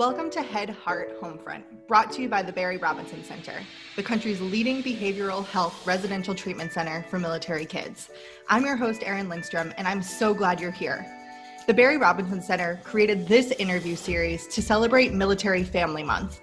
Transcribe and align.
Welcome 0.00 0.30
to 0.30 0.40
Head 0.40 0.70
Heart 0.70 1.20
Homefront, 1.20 1.62
brought 1.86 2.10
to 2.12 2.22
you 2.22 2.28
by 2.30 2.40
the 2.40 2.50
Barry 2.50 2.78
Robinson 2.78 3.22
Center, 3.22 3.60
the 3.96 4.02
country's 4.02 4.40
leading 4.40 4.82
behavioral 4.82 5.44
health 5.44 5.86
residential 5.86 6.34
treatment 6.34 6.72
center 6.72 7.04
for 7.10 7.18
military 7.18 7.66
kids. 7.66 8.08
I'm 8.48 8.64
your 8.64 8.76
host, 8.76 9.02
Erin 9.04 9.28
Lindstrom, 9.28 9.74
and 9.76 9.86
I'm 9.86 10.00
so 10.00 10.32
glad 10.32 10.58
you're 10.58 10.70
here. 10.70 11.04
The 11.66 11.74
Barry 11.74 11.98
Robinson 11.98 12.40
Center 12.40 12.80
created 12.82 13.28
this 13.28 13.50
interview 13.50 13.94
series 13.94 14.46
to 14.46 14.62
celebrate 14.62 15.12
Military 15.12 15.64
Family 15.64 16.02
Month. 16.02 16.40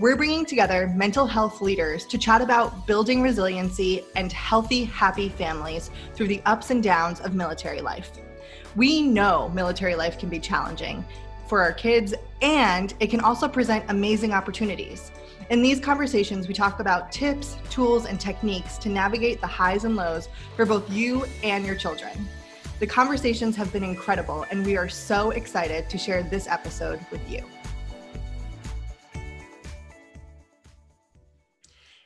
We're 0.00 0.16
bringing 0.16 0.44
together 0.44 0.92
mental 0.96 1.28
health 1.28 1.60
leaders 1.60 2.06
to 2.06 2.18
chat 2.18 2.42
about 2.42 2.88
building 2.88 3.22
resiliency 3.22 4.04
and 4.16 4.32
healthy, 4.32 4.82
happy 4.82 5.28
families 5.28 5.92
through 6.14 6.26
the 6.26 6.42
ups 6.44 6.72
and 6.72 6.82
downs 6.82 7.20
of 7.20 7.36
military 7.36 7.80
life. 7.80 8.10
We 8.74 9.00
know 9.00 9.48
military 9.50 9.94
life 9.94 10.18
can 10.18 10.28
be 10.28 10.40
challenging, 10.40 11.04
for 11.48 11.60
our 11.62 11.72
kids, 11.72 12.14
and 12.42 12.94
it 13.00 13.08
can 13.08 13.20
also 13.20 13.48
present 13.48 13.84
amazing 13.88 14.32
opportunities. 14.32 15.12
In 15.48 15.62
these 15.62 15.78
conversations, 15.78 16.48
we 16.48 16.54
talk 16.54 16.80
about 16.80 17.12
tips, 17.12 17.56
tools, 17.70 18.06
and 18.06 18.18
techniques 18.18 18.78
to 18.78 18.88
navigate 18.88 19.40
the 19.40 19.46
highs 19.46 19.84
and 19.84 19.94
lows 19.94 20.28
for 20.56 20.66
both 20.66 20.90
you 20.90 21.24
and 21.44 21.64
your 21.64 21.76
children. 21.76 22.28
The 22.80 22.86
conversations 22.86 23.56
have 23.56 23.72
been 23.72 23.84
incredible, 23.84 24.44
and 24.50 24.66
we 24.66 24.76
are 24.76 24.88
so 24.88 25.30
excited 25.30 25.88
to 25.88 25.96
share 25.96 26.22
this 26.22 26.48
episode 26.48 27.00
with 27.10 27.30
you. 27.30 27.42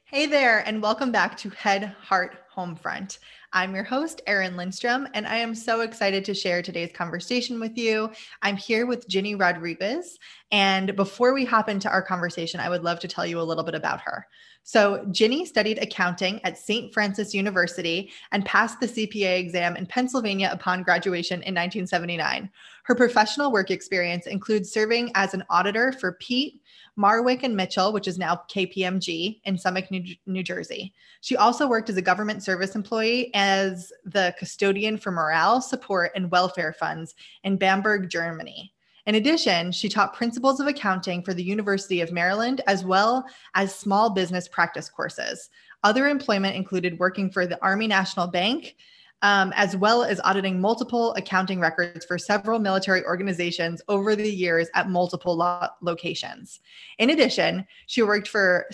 Hey 0.05 0.27
there, 0.27 0.59
and 0.67 0.83
welcome 0.83 1.11
back 1.11 1.37
to 1.39 1.51
Head 1.51 1.85
Heart 2.01 2.37
Homefront. 2.57 3.19
I'm 3.53 3.75
your 3.75 3.85
host, 3.85 4.21
Erin 4.27 4.57
Lindstrom, 4.57 5.09
and 5.15 5.27
I 5.27 5.37
am 5.37 5.55
so 5.55 5.81
excited 5.81 6.25
to 6.25 6.35
share 6.35 6.63
today's 6.63 6.93
conversation 6.93 7.59
with 7.59 7.77
you. 7.77 8.11
I'm 8.43 8.57
here 8.57 8.87
with 8.87 9.09
Ginny 9.09 9.35
Rodriguez. 9.35 10.19
And 10.53 10.95
before 10.97 11.33
we 11.33 11.45
hop 11.45 11.69
into 11.69 11.89
our 11.89 12.03
conversation, 12.03 12.61
I 12.61 12.69
would 12.69 12.85
love 12.85 13.01
to 13.01 13.09
tell 13.09 13.27
you 13.27 13.41
a 13.41 13.43
little 13.43 13.65
bit 13.65 13.75
about 13.75 14.01
her. 14.03 14.27
So, 14.63 15.07
Ginny 15.11 15.47
studied 15.47 15.79
accounting 15.79 16.41
at 16.45 16.59
St. 16.59 16.93
Francis 16.93 17.35
University 17.35 18.13
and 18.31 18.45
passed 18.45 18.79
the 18.79 18.87
CPA 18.87 19.41
exam 19.41 19.75
in 19.75 19.87
Pennsylvania 19.87 20.51
upon 20.53 20.83
graduation 20.83 21.37
in 21.37 21.55
1979. 21.55 22.51
Her 22.85 22.95
professional 22.95 23.53
work 23.53 23.71
experience 23.71 24.27
includes 24.27 24.71
serving 24.71 25.13
as 25.15 25.33
an 25.33 25.45
auditor 25.49 25.93
for 25.93 26.13
Peat, 26.21 26.61
Marwick 26.99 27.43
and 27.43 27.57
Mitchell, 27.57 27.93
which 27.93 28.07
is 28.07 28.19
now 28.19 28.43
KPMG 28.51 29.41
in 29.45 29.57
Summit, 29.57 29.91
New, 29.91 30.05
New, 30.27 30.43
Jersey. 30.43 30.93
She 31.21 31.37
also 31.37 31.67
worked 31.67 31.89
as 31.89 31.97
a 31.97 32.03
government 32.03 32.40
service 32.43 32.75
employee 32.75 33.31
as 33.35 33.93
the 34.05 34.35
custodian 34.39 34.99
for 34.99 35.11
morale, 35.11 35.61
support, 35.61 36.13
and 36.15 36.31
welfare 36.31 36.73
funds 36.73 37.15
in 37.45 37.57
Bamberg, 37.57 38.09
Germany. 38.09 38.73
In 39.07 39.15
addition, 39.15 39.73
she 39.73 39.89
taught 39.89 40.15
principles 40.15 40.61
of 40.61 40.67
accounting 40.67 41.23
for 41.23 41.35
the 41.35 41.43
University 41.43 42.01
of 42.01 42.13
Maryland 42.13 42.61
as 42.67 42.85
well 42.85 43.25
as 43.55 43.75
small 43.75 44.11
business 44.11 44.47
practice 44.47 44.89
courses. 44.89 45.51
Other 45.83 46.07
employment 46.09 46.57
included 46.57 46.99
working 46.99 47.31
for 47.31 47.47
the 47.47 47.61
Army 47.63 47.87
National 47.87 48.27
Bank, 48.27 48.77
um, 49.23 49.53
as 49.57 49.77
well 49.77 50.03
as 50.03 50.21
auditing 50.25 50.61
multiple 50.61 51.15
accounting 51.15 51.61
records 51.61 52.05
for 52.05 52.19
several 52.19 52.59
military 52.59 53.05
organizations 53.05 53.83
over 53.89 54.15
the 54.15 54.31
years 54.31 54.69
at 54.75 54.89
multiple 54.89 55.37
lo- 55.37 55.67
locations. 55.81 56.61
In 56.99 57.11
addition, 57.11 57.67
she 57.87 58.03
worked 58.03 58.29
for 58.29 58.67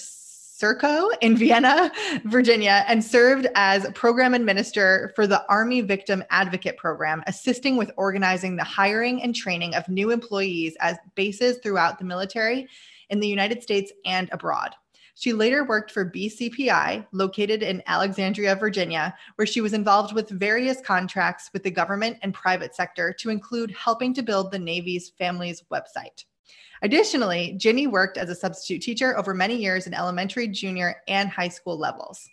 Serco 0.57 1.11
in 1.21 1.37
Vienna, 1.37 1.93
Virginia, 2.25 2.85
and 2.89 3.05
served 3.05 3.47
as 3.57 3.91
program 3.95 4.33
administrator 4.33 5.13
for 5.15 5.27
the 5.27 5.45
Army 5.51 5.83
Victim 5.83 6.25
Advocate 6.31 6.79
Program, 6.79 7.23
assisting 7.27 7.77
with 7.77 7.91
organizing 7.99 8.57
the 8.57 8.65
hiring 8.65 9.23
and 9.23 9.35
training 9.35 9.75
of 9.75 9.87
new 9.89 10.11
employees 10.11 10.75
as 10.81 10.97
bases 11.15 11.59
throughout 11.63 11.99
the 11.99 12.05
military 12.07 12.67
in 13.11 13.21
the 13.21 13.29
United 13.29 13.63
States 13.63 13.93
and 14.07 14.31
abroad. 14.33 14.75
She 15.15 15.33
later 15.33 15.65
worked 15.65 15.91
for 15.91 16.11
BCPI, 16.11 17.07
located 17.13 17.63
in 17.63 17.83
Alexandria, 17.87 18.55
Virginia, 18.57 19.15
where 19.35 19.47
she 19.47 19.61
was 19.61 19.75
involved 19.75 20.15
with 20.15 20.29
various 20.31 20.81
contracts 20.81 21.51
with 21.53 21.65
the 21.65 21.71
government 21.71 22.19
and 22.23 22.33
private 22.33 22.75
sector 22.75 23.15
to 23.21 23.31
include 23.31 23.71
helping 23.73 24.15
to 24.15 24.23
build 24.23 24.51
the 24.51 24.59
Navy's 24.59 25.11
Families 25.19 25.63
website. 25.73 26.25
Additionally, 26.83 27.55
Ginny 27.57 27.87
worked 27.87 28.19
as 28.19 28.31
a 28.31 28.35
substitute 28.35 28.83
teacher 28.83 29.17
over 29.17 29.35
many 29.35 29.57
years 29.57 29.87
in 29.87 29.95
elementary, 29.95 30.49
junior, 30.49 31.03
and 31.09 31.29
high 31.29 31.49
school 31.49 31.79
levels. 31.79 32.29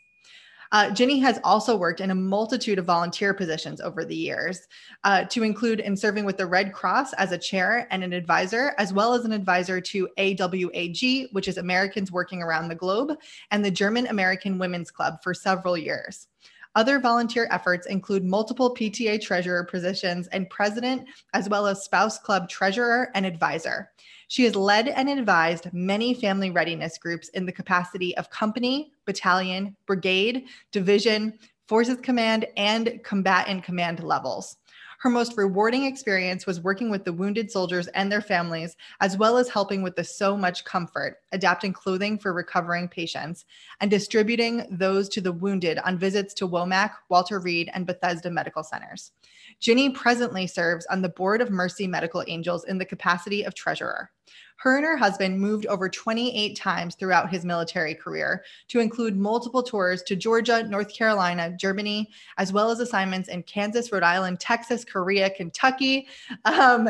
Uh, 0.73 0.89
Ginny 0.89 1.19
has 1.19 1.39
also 1.43 1.77
worked 1.77 2.01
in 2.01 2.09
a 2.09 2.15
multitude 2.15 2.79
of 2.79 2.85
volunteer 2.85 3.31
positions 3.31 3.79
over 3.79 4.03
the 4.03 4.15
years, 4.15 4.67
uh, 5.03 5.23
to 5.25 5.43
include 5.43 5.79
in 5.79 5.95
serving 5.95 6.25
with 6.25 6.35
the 6.35 6.47
Red 6.47 6.73
Cross 6.73 7.13
as 7.13 7.31
a 7.31 7.37
chair 7.37 7.87
and 7.91 8.03
an 8.03 8.11
advisor, 8.11 8.73
as 8.79 8.91
well 8.91 9.13
as 9.13 9.23
an 9.23 9.33
advisor 9.33 9.79
to 9.79 10.09
AWAG, 10.17 11.31
which 11.31 11.47
is 11.47 11.59
Americans 11.59 12.11
Working 12.11 12.41
Around 12.41 12.69
the 12.69 12.75
Globe, 12.75 13.15
and 13.51 13.63
the 13.63 13.69
German 13.69 14.07
American 14.07 14.57
Women's 14.57 14.89
Club 14.89 15.21
for 15.21 15.35
several 15.35 15.77
years. 15.77 16.27
Other 16.75 17.00
volunteer 17.00 17.47
efforts 17.51 17.85
include 17.85 18.23
multiple 18.23 18.73
PTA 18.73 19.22
treasurer 19.22 19.63
positions 19.63 20.28
and 20.28 20.50
president, 20.50 21.07
as 21.34 21.47
well 21.47 21.67
as 21.67 21.84
spouse 21.84 22.17
club 22.17 22.50
treasurer 22.50 23.11
and 23.13 23.25
advisor. 23.25 23.91
She 24.28 24.44
has 24.45 24.56
led 24.56 24.88
and 24.88 25.07
advised 25.07 25.72
many 25.72 26.16
family 26.16 26.50
readiness 26.50 26.97
groups 26.97 27.29
in 27.29 27.45
the 27.45 27.51
capacity 27.51 28.17
of 28.17 28.31
company, 28.31 28.91
battalion, 29.06 29.75
brigade, 29.85 30.45
division, 30.72 31.38
forces 31.67 32.00
command, 32.01 32.47
and 32.57 33.00
combatant 33.03 33.63
command 33.63 34.03
levels. 34.03 34.57
Her 35.03 35.09
most 35.09 35.36
rewarding 35.36 35.84
experience 35.84 36.46
was 36.46 36.62
working 36.62 36.90
with 36.90 37.03
the 37.03 37.12
wounded 37.12 37.52
soldiers 37.52 37.88
and 37.88 38.09
their 38.09 38.22
families, 38.22 38.78
as 39.02 39.18
well 39.18 39.36
as 39.36 39.50
helping 39.50 39.84
with 39.84 39.97
the 39.97 40.03
Sew 40.06 40.38
Much 40.38 40.64
Comfort, 40.64 41.18
adapting 41.34 41.74
clothing 41.74 42.18
for 42.18 42.31
recovering 42.31 42.88
patients, 42.88 43.44
and 43.81 43.91
distributing 43.91 44.66
those 44.72 45.09
to 45.09 45.19
the 45.19 45.34
wounded 45.34 45.78
on 45.80 45.97
visits 45.97 46.34
to 46.36 46.47
Womack, 46.47 46.91
Walter 47.09 47.41
Reed, 47.41 47.69
and 47.74 47.86
Bethesda 47.86 48.31
medical 48.31 48.64
centers. 48.64 49.12
Ginny 49.59 49.90
presently 49.90 50.47
serves 50.47 50.86
on 50.86 51.02
the 51.02 51.09
board 51.09 51.41
of 51.41 51.50
Mercy 51.50 51.85
Medical 51.85 52.24
Angels 52.30 52.64
in 52.64 52.78
the 52.78 52.85
capacity 52.85 53.44
of 53.44 53.53
treasurer. 53.53 54.09
Her 54.58 54.78
and 54.78 54.86
her 54.86 54.97
husband 54.97 55.40
moved 55.40 55.66
over 55.66 55.90
28 55.90 56.56
times 56.56 56.96
throughout 56.96 57.30
his 57.30 57.46
military 57.46 57.96
career, 57.96 58.44
to 58.69 58.80
include 58.80 59.18
multiple 59.18 59.64
tours 59.64 60.03
to 60.03 60.16
Georgia, 60.16 60.64
North 60.64 60.94
Carolina, 60.94 61.56
Germany, 61.58 62.09
as 62.38 62.53
well 62.53 62.72
as 62.72 62.80
assignments 62.80 63.30
in 63.30 63.44
Kansas, 63.44 63.91
Rhode 63.91 64.03
Island, 64.03 64.40
Texas, 64.40 64.86
Korea, 64.86 65.30
Kentucky, 65.30 66.08
um, 66.46 66.90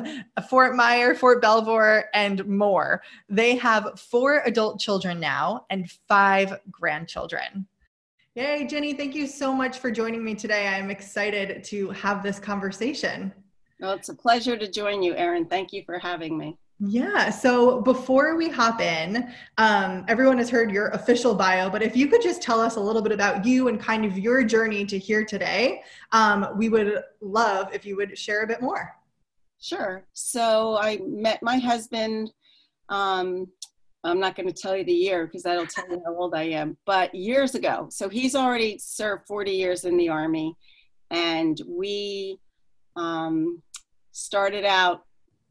Fort 0.49 0.75
Myer, 0.75 1.15
Fort 1.15 1.41
Belvoir, 1.41 2.05
and 2.13 2.45
more. 2.47 3.01
They 3.29 3.55
have 3.55 3.99
four 3.99 4.41
adult 4.45 4.79
children 4.79 5.19
now 5.19 5.65
and 5.69 5.89
five 6.07 6.59
grandchildren. 6.69 7.67
Yay, 8.35 8.65
Jenny, 8.65 8.93
thank 8.93 9.13
you 9.13 9.27
so 9.27 9.53
much 9.53 9.77
for 9.77 9.91
joining 9.91 10.23
me 10.23 10.33
today. 10.33 10.67
I'm 10.67 10.89
excited 10.89 11.63
to 11.65 11.91
have 11.91 12.23
this 12.23 12.39
conversation. 12.39 13.31
Well, 13.79 13.91
it's 13.91 14.09
a 14.09 14.15
pleasure 14.15 14.57
to 14.57 14.71
join 14.71 15.03
you, 15.03 15.13
Erin. 15.13 15.45
Thank 15.45 15.71
you 15.71 15.83
for 15.85 15.99
having 15.99 16.35
me. 16.35 16.57
Yeah. 16.85 17.29
So 17.29 17.79
before 17.81 18.35
we 18.35 18.49
hop 18.49 18.81
in, 18.81 19.31
um, 19.57 20.03
everyone 20.09 20.37
has 20.39 20.49
heard 20.49 20.69
your 20.69 20.87
official 20.89 21.33
bio, 21.33 21.69
but 21.69 21.81
if 21.81 21.95
you 21.95 22.07
could 22.07 22.21
just 22.21 22.41
tell 22.41 22.59
us 22.59 22.75
a 22.75 22.79
little 22.79 23.01
bit 23.01 23.13
about 23.13 23.45
you 23.45 23.69
and 23.69 23.79
kind 23.79 24.03
of 24.03 24.17
your 24.17 24.43
journey 24.43 24.83
to 24.87 24.99
here 24.99 25.23
today, 25.23 25.81
um, 26.11 26.47
we 26.57 26.67
would 26.67 27.01
love 27.21 27.73
if 27.73 27.85
you 27.85 27.95
would 27.95 28.17
share 28.17 28.43
a 28.43 28.47
bit 28.47 28.61
more. 28.61 28.97
Sure. 29.61 30.03
So 30.11 30.77
I 30.77 30.99
met 31.05 31.41
my 31.41 31.57
husband. 31.57 32.33
Um, 32.89 33.47
I'm 34.03 34.19
not 34.19 34.35
going 34.35 34.47
to 34.47 34.53
tell 34.53 34.75
you 34.75 34.83
the 34.83 34.91
year 34.91 35.25
because 35.25 35.43
that'll 35.43 35.67
tell 35.67 35.89
you 35.89 36.01
how 36.05 36.13
old 36.13 36.35
I 36.35 36.43
am, 36.43 36.75
but 36.85 37.15
years 37.15 37.55
ago. 37.55 37.87
So 37.91 38.09
he's 38.09 38.35
already 38.35 38.77
served 38.77 39.25
40 39.27 39.51
years 39.51 39.85
in 39.85 39.95
the 39.95 40.09
Army, 40.09 40.53
and 41.11 41.61
we 41.65 42.39
um, 42.97 43.61
started 44.11 44.65
out 44.65 45.03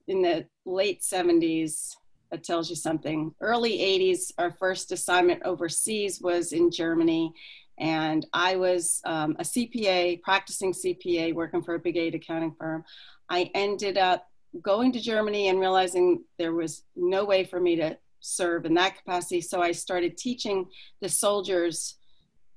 in 0.09 0.23
the 0.23 0.47
late 0.65 1.01
70s 1.01 1.95
that 2.33 2.43
tells 2.43 2.71
you 2.71 2.77
something. 2.77 3.33
Early 3.41 3.79
80s 3.79 4.33
our 4.39 4.51
first 4.51 4.91
assignment 4.91 5.43
overseas 5.45 6.21
was 6.21 6.53
in 6.53 6.71
germany 6.71 7.33
and 7.79 8.27
i 8.33 8.57
was 8.57 9.01
um, 9.05 9.37
a 9.39 9.43
cpa 9.43 10.21
practicing 10.23 10.73
cpa 10.73 11.35
working 11.35 11.63
for 11.63 11.75
a 11.75 11.79
big 11.79 11.97
eight 11.97 12.15
accounting 12.15 12.55
firm. 12.59 12.85
I 13.29 13.51
ended 13.55 13.99
up 13.99 14.27
going 14.63 14.93
to 14.93 15.01
germany 15.01 15.49
and 15.49 15.61
realizing 15.61 16.25
there 16.39 16.55
was 16.55 16.85
no 16.97 17.25
way 17.25 17.45
for 17.45 17.61
me 17.61 17.77
to 17.77 17.97
serve 18.21 18.65
in 18.65 18.75
that 18.75 18.97
capacity 18.97 19.41
so 19.41 19.61
i 19.61 19.73
started 19.73 20.17
teaching 20.17 20.67
the 21.01 21.09
soldiers 21.09 21.97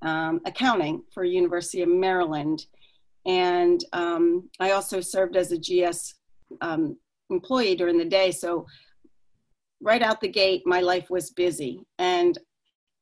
um, 0.01 0.39
accounting 0.45 1.03
for 1.13 1.23
university 1.23 1.81
of 1.81 1.89
maryland. 1.89 2.65
And 3.25 3.83
um, 3.91 4.49
i 4.59 4.71
also 4.71 5.01
served 5.01 5.35
as 5.35 5.51
a 5.51 5.57
gs 5.57 6.15
um, 6.61 6.97
employee 7.29 7.75
during 7.75 7.97
the 7.97 8.05
day. 8.05 8.31
So 8.31 8.65
right 9.81 10.01
out 10.01 10.21
the 10.21 10.27
gate, 10.27 10.63
my 10.65 10.81
life 10.81 11.09
was 11.09 11.31
busy. 11.31 11.81
And 11.99 12.37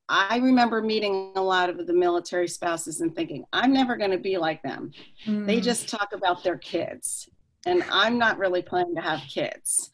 I 0.09 0.37
remember 0.37 0.81
meeting 0.81 1.33
a 1.35 1.41
lot 1.41 1.69
of 1.69 1.87
the 1.87 1.93
military 1.93 2.47
spouses 2.47 3.01
and 3.01 3.15
thinking, 3.15 3.45
I'm 3.53 3.73
never 3.73 3.95
going 3.95 4.11
to 4.11 4.17
be 4.17 4.37
like 4.37 4.61
them. 4.61 4.91
Mm. 5.25 5.47
They 5.47 5.61
just 5.61 5.87
talk 5.87 6.09
about 6.13 6.43
their 6.43 6.57
kids. 6.57 7.29
And 7.65 7.83
I'm 7.89 8.17
not 8.17 8.37
really 8.37 8.61
planning 8.61 8.95
to 8.95 9.01
have 9.01 9.21
kids. 9.21 9.89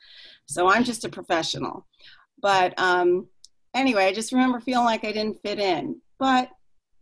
So 0.47 0.67
I'm 0.67 0.83
just 0.83 1.05
a 1.05 1.09
professional. 1.09 1.85
But 2.41 2.73
um, 2.79 3.27
anyway, 3.75 4.05
I 4.05 4.13
just 4.13 4.31
remember 4.31 4.59
feeling 4.59 4.85
like 4.85 5.05
I 5.05 5.11
didn't 5.11 5.41
fit 5.43 5.59
in. 5.59 6.01
But 6.17 6.49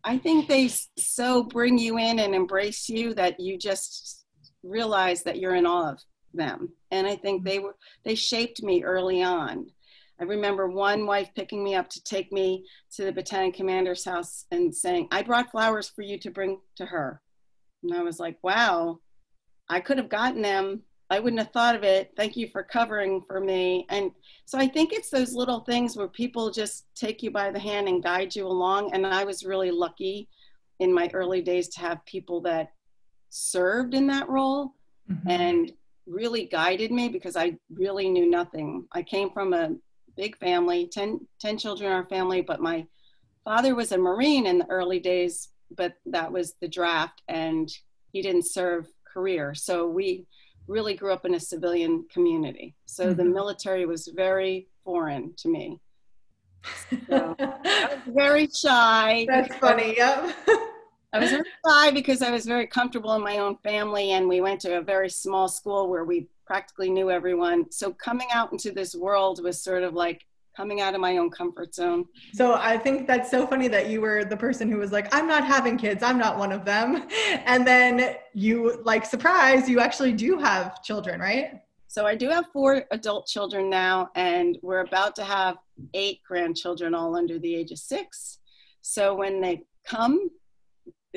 I 0.03 0.17
think 0.17 0.47
they 0.47 0.69
so 0.97 1.43
bring 1.43 1.77
you 1.77 1.97
in 1.97 2.19
and 2.19 2.35
embrace 2.35 2.89
you 2.89 3.13
that 3.13 3.39
you 3.39 3.57
just 3.57 4.25
realize 4.63 5.23
that 5.23 5.39
you're 5.39 5.55
in 5.55 5.65
awe 5.65 5.91
of 5.91 5.99
them. 6.37 6.69
And 6.91 7.05
I 7.05 7.15
think 7.15 7.43
they 7.43 7.59
were 7.59 7.75
they 8.03 8.15
shaped 8.15 8.63
me 8.63 8.83
early 8.83 9.23
on. 9.23 9.67
I 10.19 10.23
remember 10.23 10.67
one 10.67 11.05
wife 11.05 11.29
picking 11.35 11.63
me 11.63 11.75
up 11.75 11.89
to 11.89 12.03
take 12.03 12.31
me 12.31 12.65
to 12.95 13.03
the 13.03 13.11
battalion 13.11 13.51
commander's 13.51 14.03
house 14.03 14.45
and 14.51 14.73
saying, 14.73 15.09
I 15.11 15.21
brought 15.21 15.51
flowers 15.51 15.89
for 15.89 16.01
you 16.01 16.17
to 16.19 16.31
bring 16.31 16.59
to 16.77 16.85
her. 16.85 17.21
And 17.83 17.93
I 17.93 18.01
was 18.01 18.19
like, 18.19 18.37
wow, 18.41 18.99
I 19.69 19.79
could 19.79 19.97
have 19.97 20.09
gotten 20.09 20.41
them. 20.41 20.81
I 21.09 21.19
wouldn't 21.19 21.39
have 21.39 21.51
thought 21.51 21.75
of 21.75 21.83
it. 21.83 22.11
Thank 22.17 22.35
you 22.35 22.47
for 22.49 22.63
covering 22.63 23.21
for 23.27 23.39
me. 23.39 23.85
And 23.89 24.11
so 24.45 24.57
I 24.57 24.67
think 24.67 24.91
it's 24.91 25.09
those 25.09 25.33
little 25.33 25.61
things 25.61 25.95
where 25.95 26.07
people 26.07 26.51
just 26.51 26.85
take 26.95 27.23
you 27.23 27.31
by 27.31 27.51
the 27.51 27.59
hand 27.59 27.87
and 27.87 28.03
guide 28.03 28.35
you 28.35 28.47
along. 28.47 28.93
And 28.93 29.05
I 29.05 29.23
was 29.23 29.45
really 29.45 29.71
lucky 29.71 30.27
in 30.79 30.93
my 30.93 31.09
early 31.13 31.41
days 31.41 31.69
to 31.69 31.79
have 31.79 32.05
people 32.05 32.41
that 32.41 32.73
served 33.29 33.93
in 33.93 34.07
that 34.07 34.27
role 34.27 34.73
mm-hmm. 35.09 35.29
and 35.29 35.71
really 36.07 36.45
guided 36.45 36.91
me 36.91 37.09
because 37.09 37.35
I 37.35 37.57
really 37.73 38.09
knew 38.09 38.29
nothing. 38.29 38.85
I 38.91 39.03
came 39.03 39.29
from 39.31 39.53
a 39.53 39.75
big 40.15 40.37
family, 40.37 40.87
10, 40.87 41.19
10 41.39 41.57
children 41.57 41.89
in 41.91 41.95
our 41.95 42.05
family, 42.05 42.41
but 42.41 42.61
my 42.61 42.85
father 43.43 43.75
was 43.75 43.91
a 43.91 43.97
Marine 43.97 44.47
in 44.47 44.57
the 44.57 44.69
early 44.69 44.99
days, 44.99 45.49
but 45.75 45.93
that 46.05 46.31
was 46.31 46.55
the 46.61 46.67
draft 46.67 47.21
and 47.27 47.69
he 48.11 48.21
didn't 48.21 48.45
serve 48.45 48.87
career. 49.05 49.53
So 49.53 49.87
we 49.87 50.25
really 50.67 50.95
grew 50.95 51.13
up 51.13 51.25
in 51.25 51.35
a 51.35 51.39
civilian 51.39 52.05
community. 52.11 52.75
So 52.85 53.05
mm-hmm. 53.05 53.17
the 53.17 53.25
military 53.25 53.85
was 53.85 54.07
very 54.07 54.67
foreign 54.83 55.33
to 55.37 55.49
me. 55.49 55.79
So 57.09 57.35
I 57.39 57.99
was 58.05 58.13
very 58.13 58.47
shy. 58.47 59.25
That's 59.29 59.55
funny, 59.55 59.95
yep. 59.95 60.35
I 61.13 61.19
was 61.19 61.31
very 61.31 61.43
shy 61.65 61.91
because 61.91 62.21
I 62.21 62.31
was 62.31 62.45
very 62.45 62.67
comfortable 62.67 63.13
in 63.13 63.23
my 63.23 63.37
own 63.37 63.57
family 63.57 64.11
and 64.11 64.27
we 64.27 64.41
went 64.41 64.59
to 64.61 64.77
a 64.77 64.81
very 64.81 65.09
small 65.09 65.47
school 65.47 65.89
where 65.89 66.03
we 66.03 66.27
practically 66.45 66.89
knew 66.89 67.09
everyone. 67.09 67.71
So 67.71 67.93
coming 67.93 68.27
out 68.33 68.51
into 68.51 68.71
this 68.71 68.93
world 68.93 69.41
was 69.41 69.61
sort 69.61 69.83
of 69.83 69.93
like 69.93 70.25
coming 70.55 70.81
out 70.81 70.95
of 70.95 71.01
my 71.01 71.17
own 71.17 71.29
comfort 71.29 71.73
zone. 71.73 72.05
So 72.33 72.55
I 72.55 72.77
think 72.77 73.07
that's 73.07 73.29
so 73.29 73.45
funny 73.45 73.67
that 73.67 73.89
you 73.89 74.01
were 74.01 74.25
the 74.25 74.35
person 74.35 74.69
who 74.69 74.79
was 74.79 74.91
like, 74.91 75.13
I'm 75.13 75.27
not 75.27 75.45
having 75.45 75.77
kids, 75.77 76.01
I'm 76.01 76.17
not 76.17 76.37
one 76.37 76.51
of 76.51 76.65
them. 76.65 77.07
And 77.45 77.65
then 77.65 78.15
you, 78.33 78.81
like, 78.83 79.05
surprise, 79.05 79.69
you 79.69 79.79
actually 79.79 80.13
do 80.13 80.37
have 80.37 80.81
children, 80.83 81.19
right? 81.21 81.61
So 81.87 82.05
I 82.05 82.15
do 82.15 82.27
have 82.29 82.45
four 82.51 82.83
adult 82.91 83.27
children 83.27 83.69
now, 83.69 84.09
and 84.15 84.57
we're 84.61 84.81
about 84.81 85.15
to 85.17 85.23
have 85.23 85.57
eight 85.93 86.19
grandchildren, 86.27 86.93
all 86.93 87.15
under 87.15 87.39
the 87.39 87.55
age 87.55 87.71
of 87.71 87.77
six. 87.77 88.39
So 88.81 89.15
when 89.15 89.39
they 89.39 89.63
come, 89.85 90.29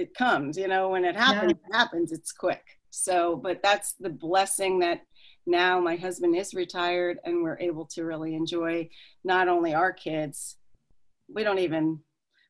it 0.01 0.15
comes, 0.15 0.57
you 0.57 0.69
know, 0.69 0.89
when 0.91 1.05
it 1.05 1.17
happens, 1.17 1.53
yeah. 1.53 1.69
it 1.69 1.77
happens, 1.77 2.13
it's 2.13 2.33
quick. 2.33 2.65
So, 2.91 3.37
but 3.37 3.63
that's 3.63 3.95
the 4.01 4.11
blessing 4.11 4.81
that 4.81 5.03
now 5.47 5.81
my 5.81 5.97
husband 5.97 6.37
is 6.37 6.55
retired 6.55 7.19
and 7.25 7.43
we're 7.43 7.59
able 7.59 7.87
to 7.87 8.05
really 8.05 8.35
enjoy 8.35 8.89
not 9.25 9.49
only 9.49 9.75
our 9.75 9.93
kids 9.93 10.57
we 11.33 11.45
don't 11.45 11.59
even 11.59 12.01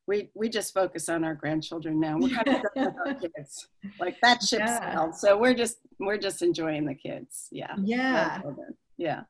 we 0.07 0.29
we 0.33 0.49
just 0.49 0.73
focus 0.73 1.09
on 1.09 1.23
our 1.23 1.35
grandchildren 1.35 1.99
now. 1.99 2.17
We're 2.17 2.35
kind 2.35 2.47
of 2.47 2.61
done 2.75 2.85
with 2.85 3.07
our 3.07 3.13
kids. 3.35 3.67
Like 3.99 4.17
that 4.21 4.41
ship 4.41 4.59
yeah. 4.59 4.93
sailed. 4.93 5.15
So 5.15 5.37
we're 5.37 5.53
just 5.53 5.77
we're 5.99 6.17
just 6.17 6.41
enjoying 6.41 6.85
the 6.85 6.95
kids. 6.95 7.47
Yeah. 7.51 7.75
Yeah. 7.77 8.41
Yeah 8.97 9.21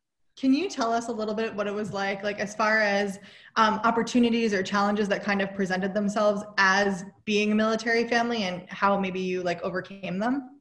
can 0.42 0.56
you 0.56 0.68
tell 0.68 0.92
us 0.92 1.08
a 1.08 1.12
little 1.12 1.36
bit 1.36 1.54
what 1.54 1.68
it 1.68 1.74
was 1.74 1.94
like 1.94 2.24
like 2.24 2.40
as 2.40 2.56
far 2.56 2.80
as 2.80 3.20
um, 3.58 3.80
opportunities 3.84 4.56
or 4.56 4.64
challenges 4.64 5.08
that 5.08 5.24
kind 5.24 5.40
of 5.40 5.54
presented 5.54 5.94
themselves 5.94 6.44
as 6.58 7.06
being 7.26 7.52
a 7.52 7.56
military 7.56 8.08
family 8.08 8.44
and 8.44 8.68
how 8.68 9.00
maybe 9.00 9.20
you 9.20 9.44
like 9.44 9.62
overcame 9.62 10.18
them? 10.18 10.60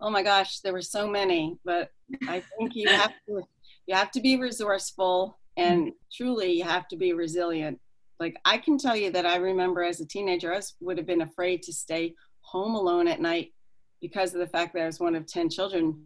Oh 0.00 0.10
my 0.10 0.22
gosh, 0.22 0.60
there 0.60 0.72
were 0.72 0.80
so 0.80 1.08
many, 1.08 1.58
but 1.64 1.90
I 2.28 2.40
think 2.56 2.76
you 2.76 2.88
have 2.88 3.12
to 3.26 3.42
you 3.86 3.96
have 3.96 4.12
to 4.12 4.20
be 4.20 4.36
resourceful 4.36 5.40
and 5.56 5.90
truly 6.12 6.52
you 6.52 6.62
have 6.62 6.86
to 6.88 6.96
be 6.96 7.12
resilient. 7.12 7.80
Like 8.20 8.36
I 8.44 8.58
can 8.58 8.78
tell 8.78 8.94
you 8.94 9.10
that 9.10 9.26
I 9.26 9.36
remember 9.36 9.82
as 9.82 10.00
a 10.00 10.06
teenager, 10.06 10.54
I 10.54 10.60
would 10.80 10.98
have 10.98 11.06
been 11.08 11.22
afraid 11.22 11.64
to 11.64 11.72
stay 11.72 12.14
home 12.42 12.76
alone 12.76 13.08
at 13.08 13.20
night 13.20 13.54
because 14.00 14.34
of 14.34 14.40
the 14.40 14.46
fact 14.46 14.74
that 14.74 14.82
I 14.84 14.86
was 14.86 15.00
one 15.00 15.16
of 15.16 15.26
10 15.26 15.50
children 15.50 16.04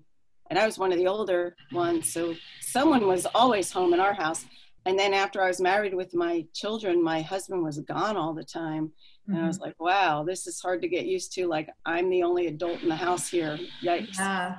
and 0.50 0.58
I 0.58 0.66
was 0.66 0.78
one 0.78 0.92
of 0.92 0.98
the 0.98 1.06
older 1.06 1.56
ones. 1.72 2.12
So 2.12 2.34
someone 2.60 3.06
was 3.06 3.26
always 3.34 3.70
home 3.70 3.94
in 3.94 4.00
our 4.00 4.12
house. 4.12 4.44
And 4.86 4.98
then 4.98 5.14
after 5.14 5.42
I 5.42 5.48
was 5.48 5.60
married 5.60 5.94
with 5.94 6.14
my 6.14 6.44
children, 6.52 7.02
my 7.02 7.22
husband 7.22 7.62
was 7.62 7.78
gone 7.78 8.16
all 8.16 8.34
the 8.34 8.44
time. 8.44 8.92
And 9.26 9.36
mm-hmm. 9.36 9.44
I 9.44 9.46
was 9.46 9.56
mm-hmm. 9.56 9.66
like, 9.66 9.80
wow, 9.80 10.24
this 10.24 10.46
is 10.46 10.60
hard 10.60 10.82
to 10.82 10.88
get 10.88 11.06
used 11.06 11.32
to. 11.34 11.46
Like, 11.46 11.70
I'm 11.86 12.10
the 12.10 12.22
only 12.22 12.48
adult 12.48 12.82
in 12.82 12.88
the 12.88 12.96
house 12.96 13.28
here. 13.28 13.58
Yikes. 13.82 14.18
Yeah. 14.18 14.56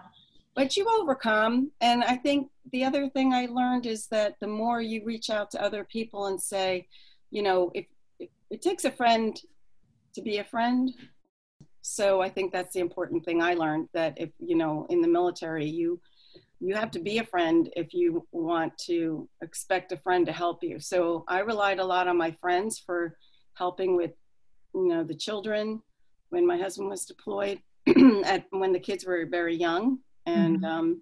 But 0.55 0.75
you 0.75 0.87
overcome. 0.99 1.71
And 1.81 2.03
I 2.03 2.15
think 2.15 2.49
the 2.71 2.83
other 2.83 3.09
thing 3.09 3.33
I 3.33 3.45
learned 3.45 3.85
is 3.85 4.07
that 4.07 4.35
the 4.39 4.47
more 4.47 4.81
you 4.81 5.03
reach 5.05 5.29
out 5.29 5.51
to 5.51 5.61
other 5.61 5.83
people 5.83 6.25
and 6.25 6.41
say, 6.41 6.87
you 7.29 7.43
know, 7.43 7.71
if, 7.75 7.85
if 8.19 8.29
it 8.49 8.61
takes 8.63 8.85
a 8.85 8.91
friend 8.91 9.39
to 10.15 10.21
be 10.21 10.37
a 10.37 10.43
friend. 10.43 10.91
So 11.87 12.19
I 12.19 12.29
think 12.29 12.51
that's 12.51 12.73
the 12.73 12.79
important 12.79 13.23
thing 13.23 13.43
I 13.43 13.53
learned 13.53 13.89
that 13.93 14.15
if, 14.17 14.31
you 14.39 14.55
know, 14.55 14.87
in 14.89 15.01
the 15.01 15.07
military, 15.07 15.67
you, 15.69 16.01
you 16.59 16.73
have 16.73 16.89
to 16.91 16.99
be 16.99 17.19
a 17.19 17.23
friend 17.23 17.69
if 17.75 17.93
you 17.93 18.25
want 18.31 18.75
to 18.87 19.29
expect 19.43 19.91
a 19.91 19.97
friend 19.97 20.25
to 20.25 20.31
help 20.31 20.63
you. 20.63 20.79
So 20.79 21.25
I 21.27 21.41
relied 21.41 21.77
a 21.77 21.85
lot 21.85 22.07
on 22.07 22.17
my 22.17 22.31
friends 22.41 22.79
for 22.83 23.15
helping 23.53 23.95
with 23.95 24.13
you 24.73 24.87
know, 24.87 25.03
the 25.03 25.13
children 25.13 25.79
when 26.29 26.47
my 26.47 26.57
husband 26.57 26.89
was 26.89 27.05
deployed, 27.05 27.61
at 28.25 28.45
when 28.49 28.73
the 28.73 28.79
kids 28.79 29.05
were 29.05 29.27
very 29.29 29.55
young. 29.55 29.99
And 30.25 30.57
mm-hmm. 30.57 30.65
um, 30.65 31.01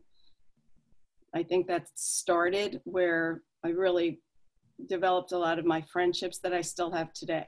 I 1.34 1.44
think 1.44 1.66
that 1.68 1.88
started 1.96 2.82
where 2.84 3.42
I 3.64 3.70
really 3.70 4.20
developed 4.90 5.32
a 5.32 5.38
lot 5.38 5.60
of 5.60 5.66
my 5.66 5.82
friendships 5.94 6.40
that 6.40 6.54
I 6.54 6.60
still 6.60 6.92
have 6.92 7.14
today. 7.14 7.48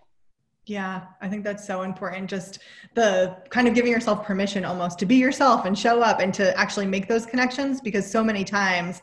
Yeah, 0.66 1.04
I 1.22 1.30
think 1.30 1.44
that's 1.44 1.66
so 1.66 1.84
important. 1.84 2.30
Just 2.30 2.60
the 2.96 3.38
kind 3.50 3.68
of 3.68 3.76
giving 3.76 3.92
yourself 3.92 4.26
permission 4.26 4.66
almost 4.66 4.98
to 5.00 5.06
be 5.06 5.16
yourself 5.16 5.66
and 5.66 5.78
show 5.78 6.02
up 6.02 6.20
and 6.20 6.34
to 6.34 6.58
actually 6.58 6.88
make 6.88 7.08
those 7.08 7.26
connections 7.26 7.82
because 7.82 8.10
so 8.10 8.24
many 8.24 8.44
times 8.44 9.02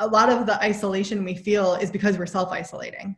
a 0.00 0.06
lot 0.06 0.28
of 0.28 0.46
the 0.46 0.60
isolation 0.62 1.24
we 1.24 1.34
feel 1.34 1.74
is 1.74 1.90
because 1.90 2.18
we're 2.18 2.26
self 2.26 2.50
isolating. 2.50 3.14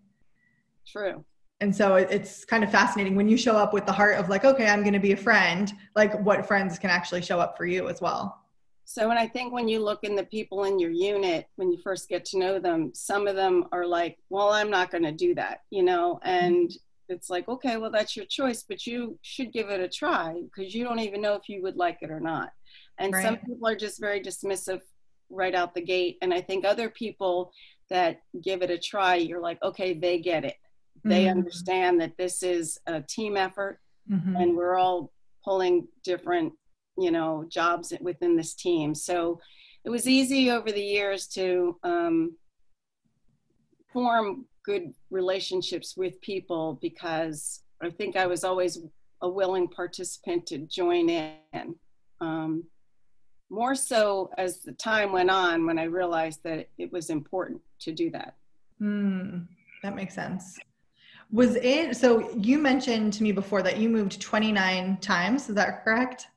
True 0.86 1.24
and 1.60 1.74
so 1.74 1.96
it's 1.96 2.44
kind 2.44 2.62
of 2.62 2.70
fascinating 2.70 3.16
when 3.16 3.28
you 3.28 3.36
show 3.36 3.56
up 3.56 3.72
with 3.72 3.84
the 3.86 3.92
heart 3.92 4.16
of 4.16 4.28
like 4.28 4.44
okay 4.44 4.66
i'm 4.66 4.82
going 4.82 4.92
to 4.92 4.98
be 4.98 5.12
a 5.12 5.16
friend 5.16 5.72
like 5.96 6.18
what 6.20 6.46
friends 6.46 6.78
can 6.78 6.90
actually 6.90 7.22
show 7.22 7.40
up 7.40 7.56
for 7.56 7.66
you 7.66 7.88
as 7.88 8.00
well 8.00 8.44
so 8.84 9.10
and 9.10 9.18
i 9.18 9.26
think 9.26 9.52
when 9.52 9.68
you 9.68 9.82
look 9.82 10.04
in 10.04 10.14
the 10.14 10.24
people 10.24 10.64
in 10.64 10.78
your 10.78 10.90
unit 10.90 11.46
when 11.56 11.70
you 11.70 11.78
first 11.78 12.08
get 12.08 12.24
to 12.24 12.38
know 12.38 12.58
them 12.58 12.92
some 12.94 13.26
of 13.26 13.34
them 13.34 13.64
are 13.72 13.86
like 13.86 14.18
well 14.30 14.50
i'm 14.50 14.70
not 14.70 14.90
going 14.90 15.04
to 15.04 15.12
do 15.12 15.34
that 15.34 15.62
you 15.70 15.82
know 15.82 16.20
mm-hmm. 16.24 16.28
and 16.28 16.72
it's 17.08 17.30
like 17.30 17.48
okay 17.48 17.76
well 17.76 17.90
that's 17.90 18.16
your 18.16 18.26
choice 18.26 18.64
but 18.68 18.86
you 18.86 19.18
should 19.22 19.52
give 19.52 19.68
it 19.68 19.80
a 19.80 19.88
try 19.88 20.40
because 20.44 20.74
you 20.74 20.84
don't 20.84 20.98
even 20.98 21.20
know 21.20 21.34
if 21.34 21.48
you 21.48 21.62
would 21.62 21.76
like 21.76 21.98
it 22.02 22.10
or 22.10 22.20
not 22.20 22.50
and 22.98 23.12
right. 23.12 23.24
some 23.24 23.36
people 23.36 23.66
are 23.66 23.76
just 23.76 24.00
very 24.00 24.20
dismissive 24.20 24.80
right 25.30 25.54
out 25.54 25.74
the 25.74 25.80
gate 25.80 26.16
and 26.22 26.32
i 26.32 26.40
think 26.40 26.64
other 26.64 26.88
people 26.88 27.52
that 27.90 28.20
give 28.42 28.62
it 28.62 28.70
a 28.70 28.78
try 28.78 29.14
you're 29.14 29.40
like 29.40 29.62
okay 29.62 29.92
they 29.92 30.18
get 30.18 30.44
it 30.44 30.56
they 31.04 31.24
mm-hmm. 31.24 31.38
understand 31.38 32.00
that 32.00 32.16
this 32.16 32.42
is 32.42 32.78
a 32.86 33.00
team 33.02 33.36
effort 33.36 33.78
mm-hmm. 34.10 34.36
and 34.36 34.56
we're 34.56 34.76
all 34.76 35.12
pulling 35.44 35.86
different 36.04 36.52
you 36.98 37.10
know 37.10 37.44
jobs 37.48 37.92
within 38.00 38.36
this 38.36 38.54
team 38.54 38.94
so 38.94 39.38
it 39.84 39.90
was 39.90 40.08
easy 40.08 40.50
over 40.50 40.70
the 40.70 40.82
years 40.82 41.26
to 41.26 41.78
um, 41.82 42.36
form 43.92 44.44
good 44.68 44.92
relationships 45.10 45.96
with 45.96 46.20
people 46.20 46.78
because 46.82 47.62
i 47.82 47.88
think 47.88 48.16
i 48.16 48.26
was 48.26 48.44
always 48.44 48.80
a 49.22 49.28
willing 49.28 49.66
participant 49.66 50.44
to 50.46 50.58
join 50.58 51.08
in 51.08 51.74
um, 52.20 52.62
more 53.50 53.74
so 53.74 54.30
as 54.36 54.60
the 54.60 54.72
time 54.72 55.10
went 55.10 55.30
on 55.30 55.64
when 55.64 55.78
i 55.78 55.84
realized 55.84 56.40
that 56.44 56.68
it 56.76 56.92
was 56.92 57.08
important 57.08 57.58
to 57.80 57.92
do 57.92 58.10
that 58.10 58.34
mm, 58.78 59.46
that 59.82 59.96
makes 59.96 60.14
sense 60.14 60.58
was 61.30 61.56
it 61.56 61.96
so 61.96 62.30
you 62.36 62.58
mentioned 62.58 63.12
to 63.14 63.22
me 63.22 63.32
before 63.32 63.62
that 63.62 63.76
you 63.76 63.90
moved 63.90 64.18
29 64.20 64.96
times, 64.98 65.48
is 65.50 65.54
that 65.56 65.84
correct? 65.84 66.28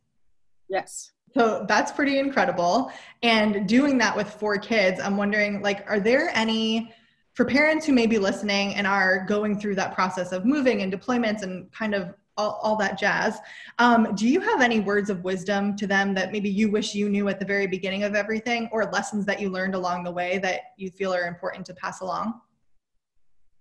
Yes. 0.67 1.11
So 1.33 1.65
that's 1.65 1.93
pretty 1.93 2.19
incredible. 2.19 2.91
And 3.23 3.67
doing 3.69 3.97
that 3.99 4.15
with 4.17 4.29
four 4.29 4.57
kids, 4.57 4.99
I'm 4.99 5.15
wondering 5.15 5.61
like 5.61 5.89
are 5.89 6.01
there 6.01 6.29
any 6.33 6.93
for 7.33 7.45
parents 7.45 7.85
who 7.85 7.93
may 7.93 8.07
be 8.07 8.17
listening 8.17 8.75
and 8.75 8.85
are 8.85 9.25
going 9.25 9.59
through 9.59 9.75
that 9.75 9.93
process 9.93 10.31
of 10.31 10.45
moving 10.45 10.81
and 10.81 10.91
deployments 10.91 11.43
and 11.43 11.71
kind 11.71 11.95
of 11.95 12.13
all, 12.37 12.59
all 12.61 12.75
that 12.77 12.97
jazz. 12.97 13.39
Um, 13.79 14.15
do 14.15 14.27
you 14.27 14.39
have 14.39 14.61
any 14.61 14.79
words 14.79 15.09
of 15.09 15.23
wisdom 15.23 15.75
to 15.77 15.87
them 15.87 16.13
that 16.15 16.31
maybe 16.31 16.49
you 16.49 16.71
wish 16.71 16.95
you 16.95 17.09
knew 17.09 17.29
at 17.29 17.39
the 17.39 17.45
very 17.45 17.67
beginning 17.67 18.03
of 18.03 18.15
everything, 18.15 18.69
or 18.71 18.85
lessons 18.91 19.25
that 19.25 19.39
you 19.39 19.49
learned 19.49 19.75
along 19.75 20.03
the 20.03 20.11
way 20.11 20.37
that 20.39 20.61
you 20.77 20.89
feel 20.89 21.13
are 21.13 21.27
important 21.27 21.65
to 21.67 21.73
pass 21.73 22.01
along? 22.01 22.41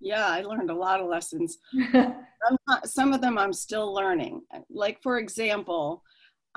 Yeah, 0.00 0.26
I 0.26 0.40
learned 0.42 0.70
a 0.70 0.74
lot 0.74 1.00
of 1.00 1.08
lessons. 1.08 1.58
some 2.84 3.12
of 3.12 3.20
them 3.20 3.38
I'm 3.38 3.52
still 3.52 3.92
learning. 3.92 4.42
Like, 4.70 5.02
for 5.02 5.18
example, 5.18 6.02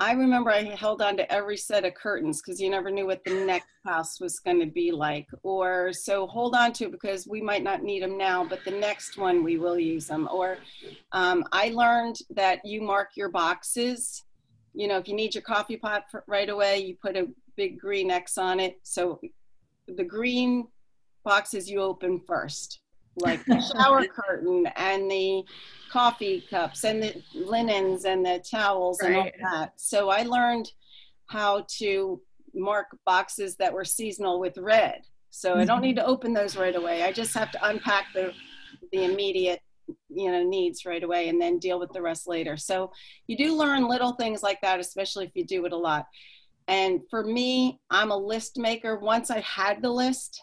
I 0.00 0.12
remember 0.12 0.50
I 0.50 0.62
held 0.62 1.02
on 1.02 1.16
to 1.18 1.32
every 1.32 1.56
set 1.56 1.84
of 1.84 1.94
curtains 1.94 2.42
because 2.42 2.60
you 2.60 2.68
never 2.68 2.90
knew 2.90 3.06
what 3.06 3.22
the 3.24 3.44
next 3.46 3.68
house 3.84 4.18
was 4.20 4.40
going 4.40 4.58
to 4.58 4.66
be 4.66 4.90
like. 4.90 5.28
Or 5.44 5.92
so 5.92 6.26
hold 6.26 6.56
on 6.56 6.72
to 6.74 6.88
because 6.88 7.28
we 7.28 7.40
might 7.40 7.62
not 7.62 7.84
need 7.84 8.02
them 8.02 8.18
now, 8.18 8.44
but 8.44 8.64
the 8.64 8.72
next 8.72 9.16
one 9.18 9.44
we 9.44 9.56
will 9.56 9.78
use 9.78 10.08
them. 10.08 10.28
Or 10.32 10.58
um, 11.12 11.44
I 11.52 11.68
learned 11.68 12.18
that 12.30 12.64
you 12.64 12.82
mark 12.82 13.10
your 13.16 13.28
boxes. 13.28 14.24
You 14.72 14.88
know, 14.88 14.98
if 14.98 15.06
you 15.06 15.14
need 15.14 15.34
your 15.34 15.42
coffee 15.42 15.76
pot 15.76 16.06
right 16.26 16.48
away, 16.48 16.78
you 16.78 16.96
put 17.00 17.16
a 17.16 17.28
big 17.56 17.78
green 17.78 18.10
X 18.10 18.36
on 18.36 18.58
it. 18.58 18.80
So 18.82 19.20
the 19.86 20.04
green 20.04 20.66
boxes 21.24 21.70
you 21.70 21.80
open 21.80 22.20
first 22.26 22.80
like 23.16 23.44
the 23.44 23.60
shower 23.74 24.06
curtain 24.06 24.66
and 24.76 25.10
the 25.10 25.44
coffee 25.90 26.44
cups 26.50 26.84
and 26.84 27.02
the 27.02 27.22
linens 27.34 28.04
and 28.04 28.24
the 28.24 28.42
towels 28.48 29.00
right. 29.02 29.10
and 29.10 29.16
all 29.16 29.30
that. 29.52 29.72
So 29.76 30.10
I 30.10 30.22
learned 30.22 30.70
how 31.26 31.66
to 31.78 32.20
mark 32.54 32.86
boxes 33.04 33.56
that 33.56 33.72
were 33.72 33.84
seasonal 33.84 34.40
with 34.40 34.58
red. 34.58 35.02
So 35.30 35.50
mm-hmm. 35.50 35.60
I 35.60 35.64
don't 35.64 35.76
mm-hmm. 35.78 35.86
need 35.86 35.96
to 35.96 36.06
open 36.06 36.32
those 36.32 36.56
right 36.56 36.74
away. 36.74 37.02
I 37.02 37.12
just 37.12 37.34
have 37.34 37.50
to 37.52 37.68
unpack 37.68 38.06
the 38.14 38.32
the 38.92 39.04
immediate 39.04 39.60
you 40.08 40.30
know 40.30 40.42
needs 40.42 40.86
right 40.86 41.02
away 41.02 41.28
and 41.28 41.40
then 41.40 41.58
deal 41.58 41.78
with 41.78 41.92
the 41.92 42.02
rest 42.02 42.28
later. 42.28 42.56
So 42.56 42.92
you 43.26 43.36
do 43.36 43.56
learn 43.56 43.88
little 43.88 44.12
things 44.12 44.42
like 44.42 44.60
that 44.62 44.80
especially 44.80 45.26
if 45.26 45.32
you 45.34 45.44
do 45.44 45.64
it 45.66 45.72
a 45.72 45.76
lot. 45.76 46.06
And 46.66 47.00
for 47.10 47.22
me, 47.22 47.78
I'm 47.90 48.10
a 48.10 48.16
list 48.16 48.58
maker. 48.58 48.98
Once 48.98 49.30
I 49.30 49.40
had 49.40 49.82
the 49.82 49.90
list, 49.90 50.42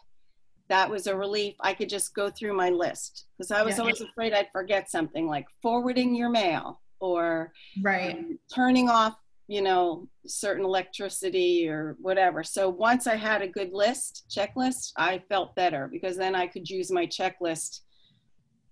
that 0.71 0.89
was 0.89 1.05
a 1.07 1.15
relief. 1.15 1.55
I 1.59 1.73
could 1.73 1.89
just 1.89 2.15
go 2.15 2.29
through 2.29 2.53
my 2.53 2.69
list 2.69 3.25
because 3.37 3.51
I 3.51 3.61
was 3.61 3.75
yeah. 3.75 3.81
always 3.81 3.99
afraid 3.99 4.33
I'd 4.33 4.47
forget 4.53 4.89
something 4.89 5.27
like 5.27 5.45
forwarding 5.61 6.15
your 6.15 6.29
mail 6.29 6.79
or 7.01 7.51
right 7.81 8.15
um, 8.17 8.39
turning 8.55 8.89
off, 8.89 9.17
you 9.49 9.61
know, 9.61 10.07
certain 10.25 10.63
electricity 10.63 11.67
or 11.67 11.97
whatever. 11.99 12.41
So 12.41 12.69
once 12.69 13.05
I 13.05 13.17
had 13.17 13.41
a 13.41 13.49
good 13.49 13.73
list, 13.73 14.23
checklist, 14.29 14.93
I 14.95 15.21
felt 15.27 15.55
better 15.55 15.89
because 15.91 16.15
then 16.15 16.35
I 16.35 16.47
could 16.47 16.69
use 16.69 16.89
my 16.89 17.05
checklist 17.05 17.81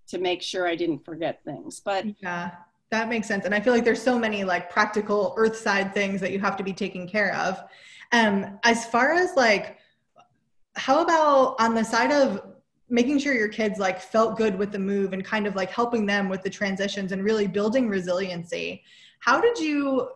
to 0.07 0.19
make 0.19 0.41
sure 0.41 0.65
I 0.69 0.77
didn't 0.77 1.03
forget 1.03 1.43
things. 1.43 1.81
But 1.83 2.05
yeah. 2.23 2.51
That 2.91 3.09
makes 3.09 3.27
sense. 3.27 3.43
And 3.43 3.53
I 3.53 3.59
feel 3.59 3.73
like 3.73 3.83
there's 3.83 4.01
so 4.01 4.17
many 4.17 4.45
like 4.45 4.71
practical 4.71 5.33
earth 5.37 5.57
side 5.57 5.93
things 5.93 6.21
that 6.21 6.31
you 6.31 6.39
have 6.39 6.55
to 6.55 6.63
be 6.63 6.73
taking 6.73 7.09
care 7.09 7.35
of. 7.35 7.61
Um, 8.13 8.57
as 8.63 8.85
far 8.85 9.13
as 9.13 9.35
like 9.35 9.78
how 10.75 11.01
about 11.01 11.55
on 11.59 11.73
the 11.73 11.83
side 11.83 12.11
of 12.11 12.41
making 12.89 13.19
sure 13.19 13.33
your 13.33 13.47
kids 13.47 13.79
like 13.79 14.01
felt 14.01 14.37
good 14.37 14.57
with 14.57 14.71
the 14.71 14.79
move 14.79 15.13
and 15.13 15.23
kind 15.23 15.45
of 15.45 15.55
like 15.55 15.69
helping 15.69 16.05
them 16.05 16.27
with 16.27 16.41
the 16.41 16.49
transitions 16.49 17.11
and 17.11 17.23
really 17.23 17.47
building 17.47 17.87
resiliency? 17.87 18.83
How 19.19 19.39
did 19.39 19.59
you 19.59 20.09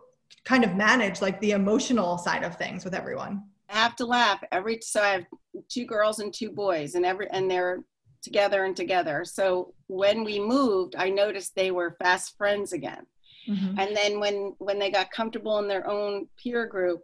kind 0.44 0.64
of 0.64 0.74
manage 0.74 1.22
like 1.22 1.40
the 1.40 1.52
emotional 1.52 2.18
side 2.18 2.42
of 2.42 2.56
things 2.56 2.84
with 2.84 2.94
everyone? 2.94 3.44
I 3.68 3.76
have 3.76 3.96
to 3.96 4.06
laugh 4.06 4.42
every 4.52 4.78
so 4.82 5.02
i 5.02 5.08
have 5.08 5.24
two 5.68 5.84
girls 5.84 6.18
and 6.18 6.32
two 6.32 6.50
boys 6.50 6.94
and 6.94 7.04
every 7.04 7.28
and 7.30 7.50
they're 7.50 7.80
together 8.22 8.64
and 8.64 8.74
together. 8.74 9.22
So 9.24 9.74
when 9.86 10.24
we 10.24 10.38
moved 10.38 10.96
i 10.96 11.08
noticed 11.10 11.54
they 11.54 11.70
were 11.70 11.96
fast 12.02 12.36
friends 12.36 12.72
again. 12.72 13.06
Mm-hmm. 13.48 13.78
and 13.78 13.94
then 13.94 14.20
when 14.20 14.54
when 14.58 14.78
they 14.78 14.90
got 14.90 15.10
comfortable 15.10 15.58
in 15.58 15.68
their 15.68 15.86
own 15.86 16.26
peer 16.42 16.64
group 16.66 17.02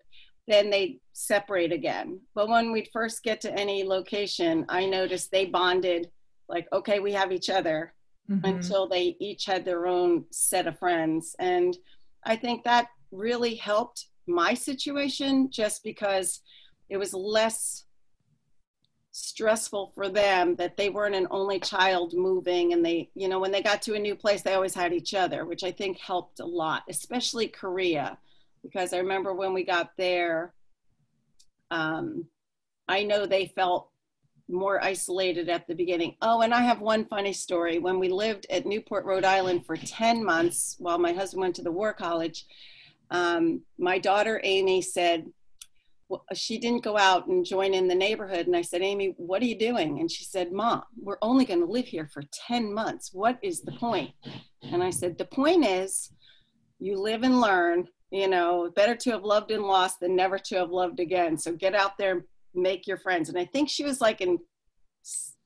then 0.49 0.71
they 0.71 0.99
separate 1.13 1.73
again. 1.73 2.21
But 2.35 2.49
when 2.49 2.73
we 2.73 2.89
first 2.93 3.23
get 3.23 3.41
to 3.43 3.53
any 3.53 3.85
location, 3.85 4.65
I 4.69 4.87
noticed 4.87 5.31
they 5.31 5.47
bonded 5.47 6.11
like, 6.49 6.67
okay, 6.73 6.99
we 6.99 7.13
have 7.13 7.33
each 7.33 7.51
other 7.51 7.95
mm-hmm. 8.29 8.45
until 8.45 8.89
they 8.89 9.17
each 9.21 9.45
had 9.45 9.65
their 9.65 9.87
own 9.87 10.25
set 10.31 10.67
of 10.67 10.79
friends. 10.79 11.37
And 11.39 11.77
I 12.25 12.37
think 12.37 12.65
that 12.65 12.89
really 13.13 13.55
helped 13.55 14.07
my 14.27 14.55
situation 14.55 15.51
just 15.51 15.83
because 15.83 16.41
it 16.89 16.97
was 16.97 17.15
less 17.15 17.85
stressful 19.13 19.93
for 19.95 20.09
them 20.09 20.55
that 20.57 20.77
they 20.77 20.89
weren't 20.89 21.17
an 21.17 21.27
only 21.31 21.59
child 21.59 22.15
moving 22.15 22.73
and 22.73 22.85
they 22.85 23.11
you 23.17 23.29
know 23.29 23.41
when 23.41 23.51
they 23.51 23.61
got 23.61 23.83
to 23.83 23.95
a 23.95 23.99
new 23.99 24.15
place 24.15 24.43
they 24.43 24.55
always 24.55 24.73
had 24.73 24.93
each 24.93 25.15
other 25.15 25.45
which 25.45 25.65
i 25.65 25.71
think 25.73 25.99
helped 25.99 26.39
a 26.39 26.45
lot 26.45 26.85
especially 26.89 27.49
korea 27.49 28.17
because 28.62 28.93
I 28.93 28.99
remember 28.99 29.35
when 29.35 29.52
we 29.55 29.64
got 29.64 29.90
there, 29.97 30.55
um, 31.71 32.26
I 32.88 33.05
know 33.05 33.26
they 33.26 33.52
felt 33.55 33.90
more 34.49 34.83
isolated 34.83 35.49
at 35.49 35.67
the 35.67 35.75
beginning. 35.75 36.17
Oh, 36.23 36.43
and 36.43 36.52
I 36.52 36.61
have 36.62 36.81
one 36.81 37.05
funny 37.05 37.33
story. 37.33 37.79
When 37.79 37.99
we 37.99 38.09
lived 38.09 38.47
at 38.50 38.67
Newport, 38.67 39.05
Rhode 39.05 39.25
Island 39.25 39.64
for 39.64 39.76
10 39.76 40.25
months 40.25 40.76
while 40.79 40.99
my 40.99 41.12
husband 41.12 41.43
went 41.43 41.57
to 41.57 41.62
the 41.62 41.71
war 41.71 41.93
college, 41.93 42.47
um, 43.11 43.62
my 43.79 43.99
daughter 43.99 44.40
Amy 44.45 44.83
said, 44.83 45.26
well, 46.09 46.25
she 46.35 46.59
didn't 46.59 46.83
go 46.83 46.99
out 46.99 47.29
and 47.29 47.45
join 47.45 47.73
in 47.73 47.87
the 47.87 47.95
neighborhood. 47.95 48.49
And 48.49 48.57
I 48.57 48.62
said, 48.62 48.83
Amy, 48.83 49.14
what 49.17 49.40
are 49.43 49.47
you 49.47 49.57
doing? 49.57 50.00
And 50.00 50.11
she 50.11 50.25
said, 50.25 50.52
Mom, 50.52 50.83
we're 51.00 51.19
only 51.23 51.45
going 51.45 51.61
to 51.61 51.71
live 51.71 51.87
here 51.87 52.09
for 52.12 52.25
10 52.49 52.75
months. 52.75 53.11
What 53.12 53.38
is 53.43 53.62
the 53.62 53.73
point? 53.73 54.11
And 54.62 54.83
I 54.83 54.90
said, 54.90 55.17
The 55.17 55.25
point 55.25 55.64
is 55.64 56.11
you 56.81 56.99
live 56.99 57.23
and 57.23 57.40
learn 57.40 57.87
you 58.11 58.29
know, 58.29 58.71
better 58.75 58.95
to 58.97 59.11
have 59.11 59.25
loved 59.25 59.50
and 59.50 59.62
lost 59.62 60.00
than 60.00 60.17
never 60.17 60.38
to 60.38 60.57
have 60.57 60.71
loved 60.71 61.00
again. 61.00 61.37
So 61.37 61.52
get 61.52 61.75
out 61.75 61.97
there, 61.99 62.25
make 62.55 62.87
your 62.87 62.99
friends. 62.99 63.29
And 63.29 63.38
I 63.38 63.45
think 63.45 63.69
she 63.69 63.85
was 63.85 64.00
like 64.00 64.21
in 64.21 64.38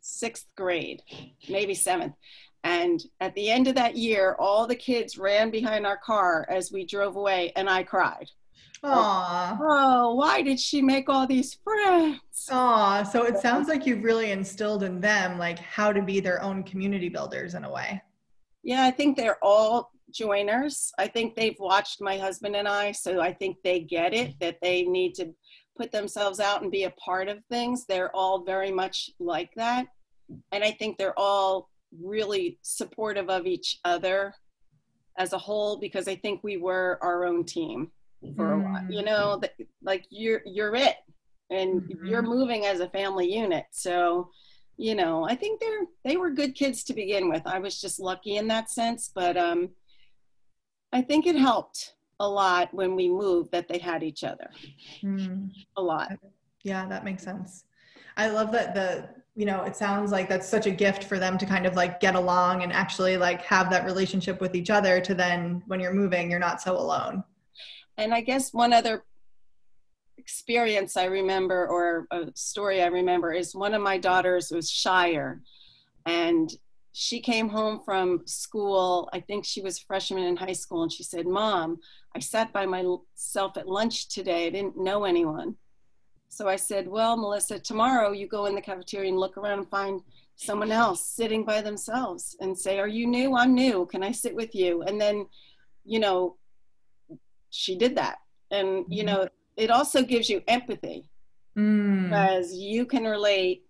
sixth 0.00 0.47
grade, 0.56 1.02
maybe 1.49 1.75
seventh. 1.75 2.14
And 2.62 3.02
at 3.21 3.35
the 3.35 3.50
end 3.50 3.68
of 3.68 3.75
that 3.75 3.97
year, 3.97 4.37
all 4.38 4.66
the 4.66 4.75
kids 4.75 5.18
ran 5.18 5.50
behind 5.50 5.87
our 5.87 5.99
car 5.99 6.47
as 6.49 6.73
we 6.73 6.87
drove 6.87 7.16
away, 7.16 7.52
and 7.56 7.68
I 7.68 7.83
cried. 7.83 8.30
Aww. 8.83 9.59
Oh, 9.61 10.14
why 10.14 10.42
did 10.42 10.59
she 10.59 10.80
make 10.80 11.09
all 11.09 11.26
these 11.26 11.59
friends? 11.62 12.21
Aw, 12.50 13.02
so 13.02 13.25
it 13.25 13.38
sounds 13.38 13.68
like 13.68 13.87
you've 13.87 14.02
really 14.02 14.30
instilled 14.30 14.83
in 14.83 15.00
them 15.00 15.38
like 15.38 15.59
how 15.59 15.92
to 15.92 16.02
be 16.02 16.21
their 16.21 16.42
own 16.42 16.62
community 16.62 17.09
builders 17.09 17.54
in 17.54 17.64
a 17.64 17.71
way. 17.71 18.02
Yeah, 18.62 18.85
I 18.85 18.90
think 18.90 19.16
they're 19.16 19.38
all 19.42 19.90
joiners. 20.14 20.92
I 20.99 21.06
think 21.06 21.35
they've 21.35 21.59
watched 21.59 22.00
my 22.00 22.16
husband 22.16 22.56
and 22.56 22.68
I, 22.68 22.92
so 22.92 23.21
I 23.21 23.33
think 23.33 23.59
they 23.62 23.80
get 23.80 24.14
it 24.14 24.35
that 24.40 24.59
they 24.62 24.83
need 24.83 25.14
to 25.14 25.35
put 25.76 25.92
themselves 25.92 26.40
out 26.40 26.62
and 26.62 26.71
be 26.71 26.85
a 26.85 26.90
part 26.90 27.28
of 27.28 27.44
things. 27.50 27.85
They're 27.85 28.14
all 28.14 28.44
very 28.44 28.71
much 28.71 29.11
like 29.18 29.50
that. 29.56 29.87
And 30.52 30.64
I 30.64 30.71
think 30.71 30.97
they're 30.97 31.18
all 31.18 31.68
really 32.02 32.59
supportive 32.62 33.28
of 33.28 33.47
each 33.47 33.78
other 33.85 34.35
as 35.18 35.33
a 35.33 35.38
whole 35.38 35.78
because 35.78 36.09
I 36.09 36.16
think 36.16 36.42
we 36.42 36.56
were 36.56 36.99
our 37.02 37.25
own 37.25 37.44
team 37.44 37.90
for 38.37 38.52
a 38.52 38.59
while. 38.59 38.87
You 38.90 39.02
know, 39.02 39.40
like 39.83 40.06
you're 40.11 40.42
you're 40.44 40.75
it 40.75 40.97
and 41.50 41.83
mm-hmm. 41.83 42.06
you're 42.06 42.23
moving 42.23 42.66
as 42.66 42.80
a 42.80 42.88
family 42.88 43.33
unit. 43.33 43.66
So, 43.71 44.30
you 44.76 44.94
know, 44.94 45.25
I 45.25 45.35
think 45.35 45.61
they're 45.61 45.87
they 46.04 46.16
were 46.16 46.30
good 46.30 46.54
kids 46.54 46.85
to 46.85 46.94
begin 46.94 47.28
with. 47.28 47.42
I 47.47 47.59
was 47.59 47.80
just 47.80 48.00
lucky 48.00 48.37
in 48.37 48.49
that 48.49 48.71
sense, 48.71 49.11
but 49.14 49.37
um 49.37 49.71
I 50.95 51.03
think 51.03 51.27
it 51.27 51.37
helped 51.37 51.95
a 52.21 52.29
lot 52.29 52.73
when 52.73 52.95
we 52.95 53.11
moved 53.11 53.51
that 53.51 53.67
they 53.67 53.79
had 53.79 54.05
each 54.05 54.23
other. 54.23 54.49
Mm. 55.03 55.51
A 55.77 55.83
lot. 55.83 56.13
Yeah, 56.63 56.87
that 56.87 57.05
makes 57.05 57.25
sense. 57.25 57.65
I 58.17 58.29
love 58.29 58.53
that 58.53 58.75
the 58.75 59.09
you 59.35 59.45
know 59.45 59.63
it 59.65 59.75
sounds 59.75 60.13
like 60.13 60.29
that's 60.29 60.49
such 60.49 60.67
a 60.67 60.71
gift 60.71 61.03
for 61.03 61.19
them 61.19 61.37
to 61.39 61.47
kind 61.47 61.67
of 61.67 61.75
like 61.75 61.99
get 61.99 62.15
along 62.15 62.63
and 62.63 62.73
actually 62.73 63.17
like 63.17 63.43
have 63.43 63.69
that 63.71 63.85
relationship 63.85 64.41
with 64.41 64.55
each 64.55 64.71
other 64.71 65.01
to 65.01 65.15
then 65.15 65.61
when 65.67 65.81
you're 65.81 65.93
moving 65.93 66.31
you're 66.31 66.39
not 66.39 66.63
so 66.63 66.77
alone 66.79 67.25
and 67.97 68.15
i 68.15 68.21
guess 68.21 68.55
one 68.55 68.73
other 68.73 69.03
experience 70.19 70.97
i 70.97 71.05
remember 71.05 71.67
or 71.67 72.07
a 72.13 72.31
story 72.37 72.81
i 72.81 72.87
remember 72.87 73.33
is 73.33 73.57
one 73.57 73.75
of 73.75 73.83
my 73.83 73.99
daughters 73.99 74.53
was 74.53 74.71
shyer 74.71 75.43
and 76.07 76.53
she 76.97 77.21
came 77.21 77.49
home 77.49 77.81
from 77.85 78.23
school. 78.25 79.09
I 79.13 79.19
think 79.19 79.45
she 79.45 79.61
was 79.61 79.81
freshman 79.81 80.23
in 80.23 80.37
high 80.37 80.53
school, 80.53 80.85
and 80.85 80.93
she 80.93 81.03
said, 81.03 81.27
Mom, 81.27 81.81
I 82.15 82.21
sat 82.21 82.53
by 82.53 82.67
myself 82.67 83.57
at 83.57 83.67
lunch 83.67 84.09
today. 84.09 84.47
I 84.47 84.51
didn't 84.51 84.79
know 84.79 85.03
anyone. 85.05 85.57
So 86.29 86.47
I 86.47 86.55
said, 86.55 86.87
Well, 86.87 87.17
Melissa, 87.17 87.59
tomorrow 87.59 88.13
you 88.13 88.29
go 88.29 88.47
in 88.47 88.55
the 88.55 88.61
cafeteria 88.61 89.09
and 89.09 89.19
look 89.19 89.37
around 89.37 89.59
and 89.59 89.71
find 89.71 90.03
someone 90.37 90.71
else 90.71 91.05
sitting 91.05 91.45
by 91.45 91.63
themselves 91.63 92.37
and 92.41 92.57
say, 92.57 92.79
Are 92.79 92.87
you 92.87 93.09
new? 93.09 93.37
I'm 93.37 93.55
new. 93.55 93.87
Can 93.87 94.05
I 94.05 94.13
sit 94.13 94.33
with 94.33 94.55
you? 94.55 94.83
And 94.83 95.01
then, 95.01 95.27
you 95.85 95.99
know, 95.99 96.37
she 97.51 97.77
did 97.77 97.97
that. 97.97 98.19
And, 98.53 98.85
you 98.89 99.03
mm-hmm. 99.03 99.07
know, 99.07 99.29
it 99.57 99.73
also 99.73 100.01
gives 100.01 100.31
you 100.31 100.43
empathy 100.47 101.11
mm. 101.59 102.05
because 102.05 102.55
you 102.55 102.87
can 102.87 103.03
relate 103.03 103.65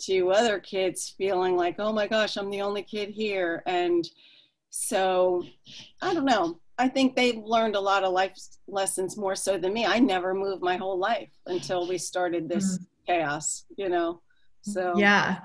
to 0.00 0.30
other 0.30 0.58
kids 0.58 1.14
feeling 1.18 1.56
like, 1.56 1.76
oh 1.78 1.92
my 1.92 2.06
gosh, 2.06 2.36
I'm 2.36 2.50
the 2.50 2.62
only 2.62 2.82
kid 2.82 3.10
here. 3.10 3.62
And, 3.66 4.08
So 4.70 5.44
I 6.02 6.14
don't 6.14 6.24
know. 6.24 6.60
I 6.78 6.88
think 6.88 7.16
they've 7.16 7.42
learned 7.42 7.74
a 7.74 7.80
lot 7.80 8.04
of 8.04 8.12
life 8.12 8.38
lessons 8.68 9.16
more 9.16 9.34
so 9.34 9.58
than 9.58 9.72
me. 9.72 9.84
I 9.84 9.98
never 9.98 10.32
moved 10.32 10.62
my 10.62 10.76
whole 10.76 10.98
life 10.98 11.30
until 11.46 11.88
we 11.88 11.98
started 11.98 12.48
this 12.48 12.78
mm. 12.78 12.86
chaos, 13.06 13.64
you 13.76 13.88
know. 13.88 14.20
So 14.62 14.96
Yeah. 14.96 15.38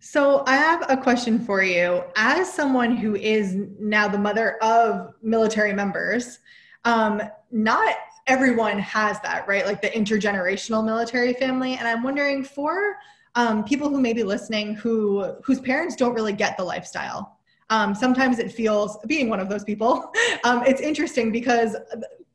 So 0.00 0.44
I 0.46 0.56
have 0.56 0.84
a 0.90 0.96
question 0.96 1.38
for 1.38 1.62
you. 1.62 2.02
As 2.16 2.52
someone 2.52 2.96
who 2.96 3.16
is 3.16 3.56
now 3.80 4.06
the 4.06 4.18
mother 4.18 4.62
of 4.62 5.14
military 5.22 5.72
members, 5.72 6.38
um, 6.84 7.22
not 7.50 7.94
everyone 8.26 8.78
has 8.78 9.20
that, 9.20 9.48
right? 9.48 9.64
Like 9.64 9.80
the 9.80 9.88
intergenerational 9.88 10.84
military 10.84 11.32
family. 11.34 11.76
And 11.76 11.88
I'm 11.88 12.02
wondering 12.02 12.44
for 12.44 12.96
um, 13.36 13.62
people 13.64 13.88
who 13.88 14.00
may 14.00 14.12
be 14.12 14.24
listening 14.24 14.74
who 14.74 15.34
whose 15.44 15.60
parents 15.60 15.94
don't 15.94 16.14
really 16.14 16.32
get 16.32 16.56
the 16.56 16.64
lifestyle. 16.64 17.38
Um, 17.70 17.94
sometimes 17.94 18.38
it 18.38 18.52
feels 18.52 18.96
being 19.06 19.28
one 19.28 19.40
of 19.40 19.48
those 19.48 19.64
people 19.64 20.12
um, 20.44 20.62
it's 20.64 20.80
interesting 20.80 21.32
because 21.32 21.76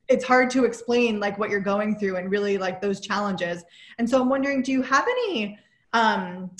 it's 0.07 0.25
hard 0.25 0.49
to 0.51 0.65
explain 0.65 1.21
like 1.21 1.37
what 1.37 1.49
you're 1.49 1.61
going 1.61 1.97
through 1.97 2.17
and 2.17 2.29
really 2.29 2.57
like 2.57 2.81
those 2.81 2.99
challenges. 2.99 3.63
And 3.97 4.09
so 4.09 4.21
i'm 4.21 4.29
wondering 4.29 4.61
do 4.61 4.71
you 4.71 4.81
have 4.81 5.05
any 5.07 5.57
um, 5.93 6.51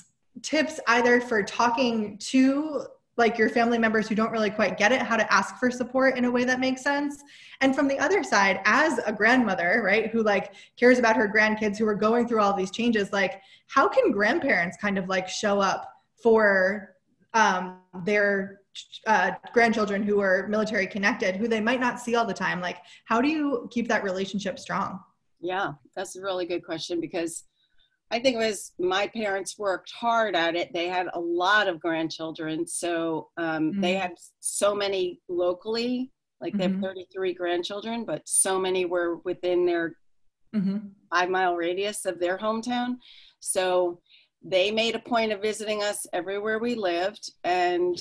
tips 0.41 0.79
either 0.88 1.21
for 1.21 1.43
talking 1.43 2.17
to 2.17 2.86
like 3.22 3.38
your 3.38 3.48
family 3.50 3.78
members 3.78 4.10
who 4.10 4.16
don't 4.16 4.32
really 4.32 4.50
quite 4.50 4.78
get 4.78 4.92
it 4.92 5.01
how 5.01 5.16
to 5.16 5.32
ask 5.32 5.56
for 5.58 5.70
support 5.70 6.18
in 6.18 6.25
a 6.25 6.32
way 6.32 6.44
that 6.44 6.60
makes 6.60 6.82
sense. 6.82 7.24
And 7.62 7.74
from 7.75 7.88
the 7.88 8.00
other 8.00 8.24
side 8.24 8.60
as 8.66 9.00
a 9.06 9.13
grandmother 9.13 9.82
right 9.86 10.10
who 10.10 10.24
like 10.24 10.54
cares 10.75 11.00
about 11.00 11.16
her 11.16 11.30
grandkids 11.30 11.78
who 11.78 11.88
are 11.88 11.96
going 11.96 12.28
through 12.28 12.42
all 12.42 12.54
these 12.54 12.72
changes 12.72 13.13
like 13.13 13.40
how 13.68 13.88
can 13.88 14.12
grandparents 14.12 14.75
kind 14.75 14.98
of 14.98 15.08
like 15.08 15.30
show 15.30 15.62
up 15.62 15.94
for 16.22 16.96
um, 17.34 17.78
their 18.04 18.62
uh, 19.06 19.32
grandchildren 19.54 20.01
who 20.01 20.20
are 20.20 20.48
military 20.50 20.88
connected 20.88 21.36
who 21.36 21.48
they 21.48 21.62
might 21.62 21.80
not 21.80 22.00
see 22.00 22.16
all 22.16 22.25
the 22.25 22.34
time? 22.34 22.60
Like 22.60 22.78
how 23.06 23.22
do 23.22 23.30
you 23.30 23.70
keep 23.72 23.88
that 23.88 24.04
relationship 24.04 24.58
strong? 24.58 25.00
Yeah 25.40 25.74
that's 25.96 26.16
a 26.16 26.22
really 26.22 26.48
good 26.48 26.66
question 26.66 27.00
because 27.00 27.44
i 28.12 28.20
think 28.20 28.36
it 28.36 28.46
was 28.46 28.74
my 28.80 29.08
parents 29.08 29.58
worked 29.58 29.91
hard 29.91 30.36
at 30.36 30.56
it 30.56 30.72
they 30.74 30.88
had 30.88 31.08
a 31.13 31.20
lot 31.20 31.68
of 31.68 31.80
grandchildren 31.80 32.68
so 32.68 33.30
um, 33.38 33.72
mm-hmm. 33.72 33.82
they 33.82 33.94
had 33.94 34.13
so 34.39 34.75
many 34.75 35.20
locally 35.27 36.12
like 36.39 36.53
they 36.58 36.65
mm-hmm. 36.65 36.84
have 36.84 36.96
33 36.96 37.34
grandchildren 37.34 38.06
but 38.06 38.22
so 38.25 38.60
many 38.60 38.86
were 38.86 39.18
within 39.18 39.65
their 39.65 39.96
mm-hmm. 40.56 40.77
five 41.10 41.30
mile 41.30 41.56
radius 41.56 42.06
of 42.06 42.20
their 42.20 42.38
hometown 42.38 42.96
so 43.39 44.00
they 44.44 44.72
made 44.72 44.96
a 44.96 45.00
point 45.00 45.32
of 45.32 45.41
visiting 45.41 45.84
us 45.84 46.06
everywhere 46.13 46.60
we 46.60 46.75
lived 46.75 47.32
and 47.44 48.00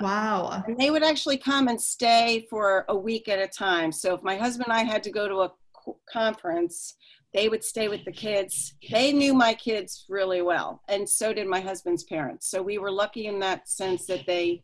Wow. 0.00 0.62
And 0.66 0.76
they 0.78 0.90
would 0.90 1.04
actually 1.04 1.36
come 1.36 1.68
and 1.68 1.80
stay 1.80 2.46
for 2.50 2.84
a 2.88 2.96
week 2.96 3.28
at 3.28 3.38
a 3.38 3.46
time. 3.46 3.92
So 3.92 4.14
if 4.14 4.22
my 4.22 4.36
husband 4.36 4.68
and 4.68 4.76
I 4.76 4.82
had 4.82 5.02
to 5.04 5.10
go 5.10 5.28
to 5.28 5.42
a 5.42 5.52
conference, 6.10 6.94
they 7.34 7.48
would 7.48 7.64
stay 7.64 7.88
with 7.88 8.04
the 8.04 8.12
kids. 8.12 8.74
They 8.90 9.12
knew 9.12 9.34
my 9.34 9.54
kids 9.54 10.06
really 10.08 10.40
well, 10.40 10.82
and 10.88 11.08
so 11.08 11.32
did 11.34 11.46
my 11.46 11.60
husband's 11.60 12.04
parents. 12.04 12.48
So 12.48 12.62
we 12.62 12.78
were 12.78 12.90
lucky 12.90 13.26
in 13.26 13.38
that 13.40 13.68
sense 13.68 14.06
that 14.06 14.24
they 14.26 14.62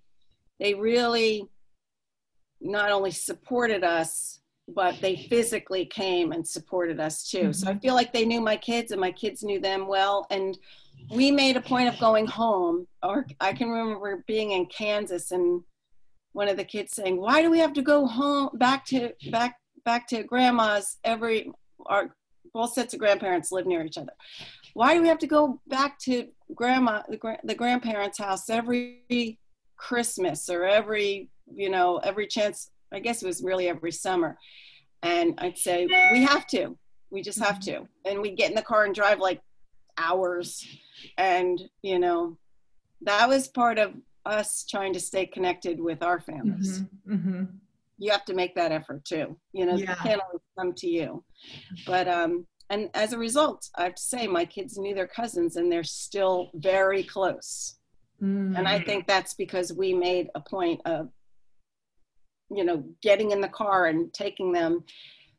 they 0.59 0.75
really 0.75 1.49
not 2.61 2.91
only 2.91 3.11
supported 3.11 3.85
us, 3.85 4.41
but 4.69 4.95
they 5.01 5.17
physically 5.17 5.85
came 5.87 6.33
and 6.33 6.47
supported 6.47 7.01
us 7.01 7.29
too. 7.29 7.53
So 7.53 7.67
I 7.67 7.71
mm-hmm. 7.71 7.81
feel 7.81 7.95
like 7.95 8.13
they 8.13 8.27
knew 8.27 8.41
my 8.41 8.57
kids 8.57 8.93
and 8.93 9.01
my 9.01 9.11
kids 9.11 9.43
knew 9.43 9.61
them 9.61 9.89
well. 9.89 10.27
And 10.31 10.59
we 11.11 11.31
made 11.31 11.57
a 11.57 11.61
point 11.61 11.89
of 11.89 11.99
going 11.99 12.27
home 12.27 12.87
or 13.03 13.27
i 13.41 13.53
can 13.53 13.71
remember 13.71 14.23
being 14.27 14.53
in 14.53 14.67
kansas 14.67 15.31
and 15.31 15.63
one 16.33 16.49
of 16.49 16.57
the 16.57 16.65
kids 16.65 16.93
saying 16.93 17.21
why 17.21 17.41
do 17.43 17.51
we 17.51 17.59
have 17.59 17.73
to 17.73 17.83
go 17.83 18.07
home 18.07 18.51
back 18.55 18.85
to 18.85 19.11
back 19.31 19.57
back 19.85 20.07
to 20.07 20.23
grandma's 20.23 20.99
every 21.05 21.51
our 21.87 22.15
both 22.53 22.73
sets 22.73 22.95
of 22.95 23.01
grandparents 23.01 23.53
live 23.53 23.67
near 23.67 23.85
each 23.85 23.99
other. 23.99 24.13
Why 24.75 24.95
do 24.95 25.03
we 25.03 25.09
have 25.09 25.19
to 25.19 25.27
go 25.27 25.61
back 25.67 25.99
to 26.01 26.29
grandma 26.55 27.03
the, 27.09 27.39
the 27.45 27.55
grandparents 27.55 28.19
house 28.19 28.51
every 28.51 29.39
christmas 29.77 30.51
or 30.51 30.65
every 30.65 31.31
you 31.53 31.71
know 31.71 31.99
every 31.99 32.27
chance? 32.27 32.71
I 32.93 33.01
guess 33.01 33.23
it 33.23 33.27
was 33.27 33.43
really 33.43 33.69
every 33.69 33.93
summer. 33.93 34.39
And 35.03 35.35
i'd 35.39 35.59
say 35.59 35.87
we 36.13 36.23
have 36.23 36.47
to. 36.49 36.77
We 37.11 37.23
just 37.23 37.41
have 37.41 37.59
to. 37.61 37.89
And 38.05 38.21
we 38.21 38.31
get 38.31 38.51
in 38.51 38.57
the 38.57 38.63
car 38.63 38.85
and 38.85 38.95
drive 38.95 39.19
like 39.19 39.41
hours. 39.99 40.65
And 41.19 41.61
you 41.83 41.99
know 41.99 42.37
that 43.03 43.29
was 43.29 43.49
part 43.49 43.79
of 43.79 43.95
us 44.27 44.65
trying 44.69 44.93
to 44.93 45.01
stay 45.01 45.27
connected 45.27 45.81
with 45.81 46.03
our 46.03 46.21
families. 46.21 46.81
Mm-hmm, 46.81 47.15
mm-hmm. 47.15 47.45
You 48.01 48.11
have 48.11 48.25
to 48.25 48.35
make 48.35 48.55
that 48.55 48.73
effort 48.73 49.05
too 49.05 49.37
you 49.53 49.65
know 49.65 49.77
yeah. 49.77 49.95
they 49.95 50.09
can't 50.09 50.21
always 50.23 50.41
come 50.59 50.73
to 50.73 50.89
you 50.89 51.23
but 51.87 52.09
um 52.09 52.47
and 52.71 52.89
as 52.95 53.13
a 53.13 53.19
result 53.19 53.69
i 53.77 53.85
have 53.85 53.95
to 53.95 54.03
say 54.03 54.27
my 54.27 54.45
kids 54.45 54.79
knew 54.79 54.95
their 54.95 55.07
cousins 55.07 55.57
and 55.57 55.71
they're 55.71 55.85
still 55.85 56.51
very 56.55 57.05
close 57.05 57.77
mm. 58.21 58.57
and 58.57 58.67
i 58.67 58.81
mm. 58.81 58.87
think 58.87 59.07
that's 59.07 59.35
because 59.35 59.73
we 59.73 59.93
made 59.95 60.29
a 60.35 60.41
point 60.41 60.81
of 60.87 61.11
you 62.51 62.65
know 62.65 62.83
getting 63.03 63.31
in 63.31 63.41
the 63.41 63.49
car 63.49 63.87
and 63.87 64.13
taking 64.13 64.51
them 64.51 64.83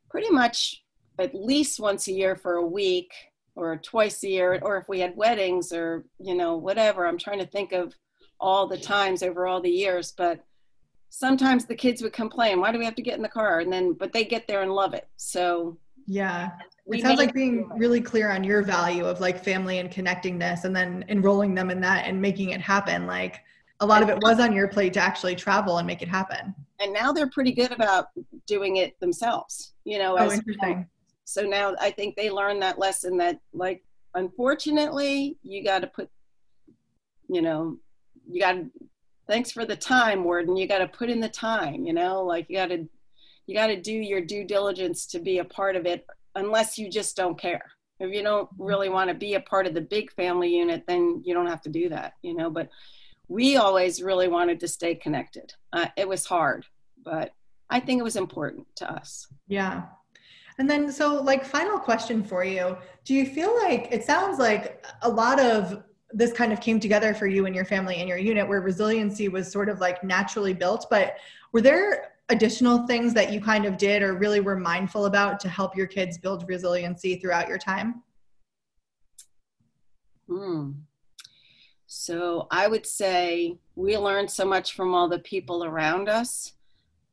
pretty 0.10 0.30
much 0.30 0.84
at 1.20 1.36
least 1.36 1.80
once 1.80 2.08
a 2.08 2.14
year 2.14 2.36
for 2.36 2.56
a 2.56 2.66
week 2.66 3.12
or 3.56 3.78
twice 3.78 4.24
a 4.24 4.30
year 4.30 4.60
or 4.62 4.78
if 4.78 4.88
we 4.88 5.00
had 5.00 5.16
weddings 5.18 5.74
or 5.74 6.06
you 6.20 6.36
know 6.36 6.56
whatever 6.58 7.06
i'm 7.06 7.18
trying 7.18 7.40
to 7.40 7.46
think 7.46 7.72
of 7.72 7.94
all 8.40 8.68
the 8.68 8.78
times 8.78 9.24
over 9.24 9.46
all 9.46 9.62
the 9.62 9.70
years 9.70 10.14
but 10.18 10.44
sometimes 11.14 11.66
the 11.66 11.76
kids 11.76 12.02
would 12.02 12.14
complain 12.14 12.60
why 12.60 12.72
do 12.72 12.80
we 12.80 12.86
have 12.86 12.96
to 12.96 13.02
get 13.02 13.16
in 13.16 13.22
the 13.22 13.30
car? 13.30 13.60
And 13.60 13.72
then 13.72 13.94
but 13.94 14.12
they 14.12 14.26
get 14.26 14.48
there 14.48 14.64
and 14.64 14.74
love 14.74 14.94
it. 14.94 15.08
So 15.18 15.78
yeah. 16.08 16.52
it 16.88 17.02
sounds 17.02 17.20
like 17.20 17.34
being 17.34 17.70
really 17.78 18.02
clear 18.02 18.32
on 18.32 18.44
your 18.44 18.64
value 18.64 19.06
of 19.06 19.20
like 19.20 19.44
family 19.44 19.78
and 19.78 19.92
connectingness 19.92 20.64
and 20.64 20.76
then 20.76 21.06
enrolling 21.10 21.54
them 21.54 21.70
in 21.70 21.80
that 21.82 22.08
and 22.08 22.20
making 22.20 22.50
it 22.50 22.62
happen. 22.62 23.06
Like 23.06 23.42
a 23.82 23.86
lot 23.86 24.02
of 24.02 24.10
it 24.10 24.18
was 24.22 24.40
on 24.40 24.54
your 24.54 24.68
plate 24.68 24.94
to 24.94 25.00
actually 25.00 25.36
travel 25.36 25.78
and 25.78 25.86
make 25.86 26.02
it 26.02 26.08
happen. 26.08 26.56
And 26.80 26.92
now 26.94 27.12
they're 27.12 27.30
pretty 27.30 27.52
good 27.52 27.72
about 27.72 28.08
doing 28.48 28.78
it 28.78 29.00
themselves 29.00 29.72
you 29.84 29.98
know 29.98 30.18
oh, 30.18 30.32
interesting. 30.32 30.88
So 31.26 31.44
now 31.44 31.76
i 31.80 31.92
think 31.92 32.16
they 32.16 32.30
learned 32.30 32.62
that 32.62 32.80
lesson 32.80 33.18
that 33.18 33.40
like 33.54 33.84
unfortunately 34.16 35.38
you 35.44 35.64
got 35.64 35.80
to 35.80 35.88
put 35.88 36.10
you 37.30 37.42
know 37.42 37.78
you 38.30 38.42
got 38.42 38.54
to 38.54 38.66
thanks 39.32 39.50
for 39.50 39.66
the 39.66 39.76
time 39.76 40.26
warden. 40.26 40.58
You 40.58 40.68
got 40.68 40.80
to 40.80 40.88
put 40.88 41.10
in 41.10 41.22
the 41.22 41.30
time 41.30 41.86
you 41.86 41.94
know? 41.94 42.22
Like 42.24 42.48
you 42.50 42.58
got 42.58 42.68
to 42.68 42.88
you 43.48 43.56
got 43.56 43.68
to 43.68 43.82
do 43.82 43.94
your 43.94 44.22
due 44.22 44.44
diligence 44.44 45.06
to 45.08 45.20
be 45.20 45.38
a 45.38 45.46
part 45.46 45.76
of 45.78 45.86
it 45.86 46.06
unless 46.36 46.78
you 46.78 46.90
just 46.90 47.16
don't 47.16 47.40
care. 47.40 47.64
If 48.02 48.14
you 48.14 48.24
don't 48.24 48.50
really 48.58 48.90
want 48.90 49.10
to 49.10 49.14
be 49.14 49.36
a 49.36 49.40
part 49.40 49.68
of 49.68 49.74
the 49.74 49.82
big 49.82 50.12
family 50.12 50.50
unit 50.56 50.84
then 50.86 51.22
you 51.24 51.34
don't 51.34 51.48
have 51.48 51.62
to 51.62 51.70
do 51.70 51.88
that 51.90 52.14
you 52.22 52.36
know? 52.36 52.50
But 52.50 52.70
we 53.30 53.56
always 53.56 54.04
really 54.04 54.28
wanted 54.28 54.60
to 54.60 54.68
stay 54.68 54.96
connected. 54.96 55.54
Uh, 55.72 55.88
it 55.96 56.08
was 56.08 56.26
hard 56.26 56.66
but 57.04 57.32
i 57.72 57.80
think 57.80 58.00
it 58.00 58.04
was 58.04 58.18
important 58.18 58.68
to 58.76 58.92
us. 58.92 59.28
Yeah. 59.48 59.84
And 60.58 60.70
then, 60.70 60.92
so 60.92 61.22
like, 61.24 61.44
final 61.44 61.80
question 61.80 62.24
for 62.24 62.44
you. 62.44 62.78
Do 63.06 63.16
you 63.16 63.26
feel 63.26 63.58
like 63.64 63.88
it 63.90 64.04
sounds 64.04 64.38
like 64.38 64.86
a 65.02 65.10
lot 65.10 65.40
of 65.40 65.84
this 66.14 66.34
kind 66.34 66.52
of 66.52 66.60
came 66.60 66.80
together 66.80 67.14
for 67.14 67.28
you 67.28 67.46
and 67.46 67.56
your 67.56 67.66
family 67.66 67.98
and 67.98 68.10
your 68.10 68.18
unit 68.18 68.48
where 68.48 68.62
resiliency 68.62 69.28
was 69.28 69.52
sort 69.52 69.70
of 69.70 69.80
like 69.80 70.04
naturally 70.04 70.54
built, 70.54 70.88
but 70.90 71.18
were 71.52 71.62
there 71.62 72.14
additional 72.30 72.88
things 72.88 73.14
that 73.14 73.32
you 73.32 73.42
kind 73.42 73.66
of 73.66 73.78
did 73.78 74.02
or 74.02 74.16
really 74.16 74.40
were 74.40 74.56
mindful 74.56 75.06
about 75.06 75.40
to 75.42 75.50
help 75.50 75.76
your 75.76 75.88
kids 75.88 76.18
build 76.18 76.48
resiliency 76.48 77.18
throughout 77.18 77.48
your 77.48 77.58
time? 77.58 78.04
Hmm. 80.28 80.72
So 81.88 82.48
I 82.50 82.68
would 82.68 82.86
say 82.86 83.58
we 83.76 83.98
learned 83.98 84.32
so 84.32 84.46
much 84.46 84.74
from 84.74 84.94
all 84.94 85.10
the 85.10 85.20
people 85.20 85.66
around 85.66 86.08
us, 86.08 86.54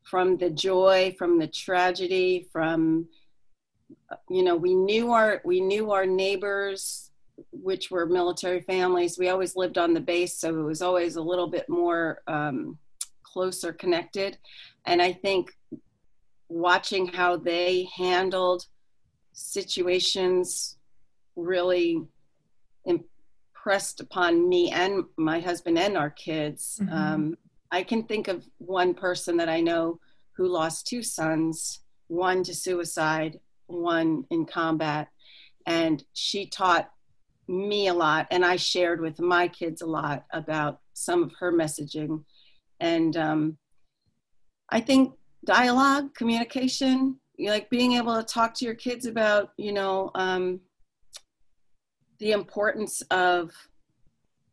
from 0.04 0.36
the 0.36 0.50
joy, 0.50 1.16
from 1.18 1.38
the 1.38 1.48
tragedy, 1.48 2.48
from 2.52 3.08
you 4.30 4.42
know 4.42 4.54
we 4.54 4.74
knew 4.74 5.10
our 5.12 5.40
we 5.44 5.60
knew 5.60 5.90
our 5.90 6.06
neighbors 6.06 7.10
which 7.62 7.90
were 7.90 8.06
military 8.06 8.60
families 8.60 9.18
we 9.18 9.28
always 9.28 9.56
lived 9.56 9.78
on 9.78 9.94
the 9.94 10.00
base 10.00 10.38
so 10.38 10.48
it 10.58 10.62
was 10.62 10.82
always 10.82 11.16
a 11.16 11.22
little 11.22 11.48
bit 11.48 11.68
more 11.68 12.22
um, 12.26 12.78
closer 13.22 13.72
connected. 13.72 14.38
And 14.86 15.02
i 15.02 15.12
think 15.12 15.50
watching 16.48 17.06
how 17.06 17.36
they 17.36 17.88
handled 17.94 18.66
situations 19.32 20.78
really 21.36 22.02
impressed 22.86 24.00
upon 24.00 24.48
me 24.48 24.70
and 24.72 25.04
my 25.16 25.40
husband 25.40 25.78
and 25.78 25.96
our 25.96 26.10
kids. 26.10 26.80
Mm-hmm. 26.82 26.94
um, 26.94 27.38
i 27.70 27.82
can 27.82 28.02
think 28.04 28.28
of 28.28 28.44
one 28.58 28.94
person 28.94 29.36
that 29.36 29.48
i 29.48 29.60
know 29.60 30.00
who 30.32 30.46
lost 30.46 30.86
two 30.86 31.02
sons 31.02 31.80
one 32.08 32.42
to 32.42 32.54
suicide 32.54 33.38
one 33.68 34.24
in 34.30 34.44
combat. 34.44 35.08
And 35.66 36.02
she 36.14 36.46
taught 36.46 36.90
me 37.48 37.88
a 37.88 37.94
lot 37.94 38.26
and 38.30 38.44
i 38.44 38.56
shared 38.56 39.00
with 39.00 39.20
my 39.20 39.48
kids 39.48 39.80
a 39.80 39.86
lot 39.86 40.26
about 40.32 40.80
some 40.98 41.22
of 41.22 41.32
her 41.38 41.52
messaging. 41.52 42.24
And 42.80 43.16
um, 43.16 43.58
I 44.70 44.80
think 44.80 45.14
dialogue, 45.44 46.14
communication, 46.14 47.18
you 47.36 47.50
like 47.50 47.70
being 47.70 47.92
able 47.92 48.16
to 48.16 48.22
talk 48.22 48.54
to 48.54 48.64
your 48.64 48.74
kids 48.74 49.06
about, 49.06 49.50
you 49.56 49.72
know, 49.72 50.10
um, 50.16 50.60
the 52.18 52.32
importance 52.32 53.00
of 53.10 53.52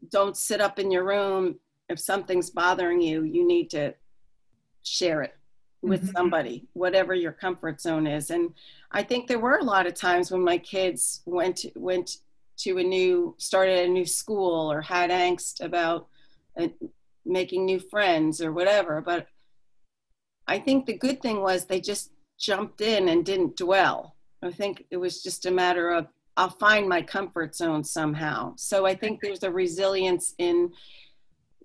don't 0.09 0.37
sit 0.37 0.61
up 0.61 0.77
in 0.77 0.91
your 0.91 1.03
room. 1.03 1.55
If 1.89 1.99
something's 1.99 2.49
bothering 2.49 3.01
you 3.01 3.23
you 3.23 3.45
need 3.45 3.69
to 3.71 3.93
share 4.83 5.23
it 5.23 5.35
with 5.81 6.01
mm-hmm. 6.01 6.15
somebody 6.15 6.67
whatever 6.73 7.13
your 7.13 7.31
comfort 7.31 7.81
zone 7.81 8.07
is. 8.07 8.29
And 8.29 8.53
i 8.91 9.03
think 9.03 9.27
there 9.27 9.39
were 9.39 9.57
a 9.57 9.63
lot 9.63 9.87
of 9.87 9.93
times 9.93 10.31
when 10.31 10.43
my 10.43 10.57
kids 10.57 11.21
went 11.25 11.65
went 11.75 12.17
to 12.57 12.77
a 12.77 12.83
new 12.83 13.35
started 13.37 13.85
a 13.85 13.89
new 13.89 14.05
school 14.05 14.71
or 14.71 14.81
had 14.81 15.09
angst 15.09 15.63
about 15.63 16.07
uh, 16.59 16.67
making 17.25 17.65
new 17.65 17.79
friends 17.79 18.41
or 18.41 18.51
whatever 18.51 19.01
but 19.01 19.27
i 20.47 20.57
think 20.57 20.85
the 20.85 20.97
good 20.97 21.21
thing 21.21 21.41
was 21.41 21.65
they 21.65 21.81
just 21.81 22.11
jumped 22.39 22.81
in 22.81 23.09
and 23.09 23.25
didn't 23.25 23.57
dwell 23.57 24.15
i 24.43 24.51
think 24.51 24.85
it 24.91 24.97
was 24.97 25.23
just 25.23 25.45
a 25.45 25.51
matter 25.51 25.89
of 25.89 26.07
I'll 26.37 26.49
find 26.49 26.87
my 26.87 27.01
comfort 27.01 27.55
zone 27.55 27.83
somehow. 27.83 28.55
So 28.57 28.85
I 28.85 28.95
think 28.95 29.21
there's 29.21 29.43
a 29.43 29.51
resilience 29.51 30.33
in 30.37 30.71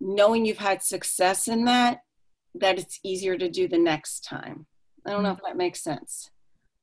knowing 0.00 0.46
you've 0.46 0.59
had 0.59 0.83
success 0.83 1.48
in 1.48 1.64
that, 1.64 2.03
that 2.55 2.79
it's 2.79 3.00
easier 3.05 3.37
to 3.37 3.48
do 3.48 3.66
the 3.66 3.79
next 3.79 4.20
time. 4.20 4.66
I 5.07 5.11
don't 5.11 5.22
know 5.22 5.33
if 5.33 5.40
that 5.44 5.57
makes 5.57 5.83
sense. 5.83 6.31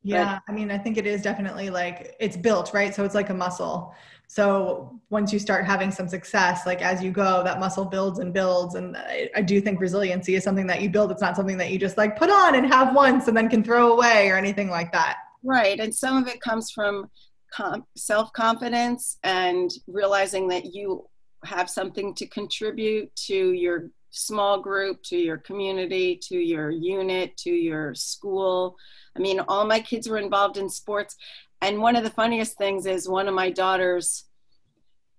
Yeah, 0.07 0.39
but, 0.45 0.53
I 0.53 0.55
mean, 0.55 0.71
I 0.71 0.77
think 0.77 0.97
it 0.97 1.05
is 1.05 1.21
definitely 1.21 1.69
like 1.69 2.15
it's 2.19 2.37
built, 2.37 2.73
right? 2.73 2.95
So 2.95 3.03
it's 3.03 3.15
like 3.15 3.29
a 3.29 3.33
muscle. 3.33 3.93
So 4.27 4.99
once 5.09 5.33
you 5.33 5.39
start 5.39 5.65
having 5.65 5.91
some 5.91 6.07
success, 6.07 6.65
like 6.65 6.81
as 6.81 7.03
you 7.03 7.11
go, 7.11 7.43
that 7.43 7.59
muscle 7.59 7.85
builds 7.85 8.19
and 8.19 8.33
builds. 8.33 8.75
And 8.75 8.95
I, 8.95 9.29
I, 9.35 9.41
do 9.41 9.61
think 9.61 9.79
resiliency 9.79 10.35
is 10.35 10.43
something 10.43 10.67
that 10.67 10.81
you 10.81 10.89
build. 10.89 11.11
It's 11.11 11.21
not 11.21 11.37
something 11.37 11.57
that 11.57 11.71
you 11.71 11.79
just 11.79 11.97
like 11.97 12.17
put 12.17 12.29
on 12.29 12.55
and 12.55 12.67
have 12.67 12.93
once 12.93 13.29
and 13.29 13.37
then 13.37 13.47
can 13.47 13.63
throw 13.63 13.93
away 13.93 14.29
or 14.29 14.35
anything 14.35 14.69
like 14.69 14.91
that. 14.91 15.17
Right. 15.43 15.79
And 15.79 15.95
some 15.95 16.21
of 16.21 16.27
it 16.27 16.41
comes 16.41 16.71
from 16.71 17.09
com- 17.53 17.85
self 17.95 18.31
confidence 18.33 19.17
and 19.23 19.71
realizing 19.87 20.49
that 20.49 20.73
you 20.73 21.05
have 21.45 21.69
something 21.69 22.13
to 22.15 22.27
contribute 22.27 23.15
to 23.27 23.51
your 23.53 23.89
small 24.17 24.59
group, 24.59 25.01
to 25.03 25.17
your 25.17 25.37
community, 25.37 26.19
to 26.23 26.37
your 26.37 26.69
unit, 26.69 27.37
to 27.37 27.51
your 27.51 27.93
school. 27.93 28.75
I 29.15 29.19
mean, 29.19 29.39
all 29.47 29.65
my 29.65 29.79
kids 29.79 30.09
were 30.09 30.17
involved 30.17 30.57
in 30.57 30.69
sports. 30.69 31.15
And 31.61 31.81
one 31.81 31.95
of 31.95 32.03
the 32.03 32.09
funniest 32.09 32.57
things 32.57 32.85
is 32.85 33.09
one 33.09 33.27
of 33.27 33.33
my 33.33 33.49
daughters, 33.49 34.25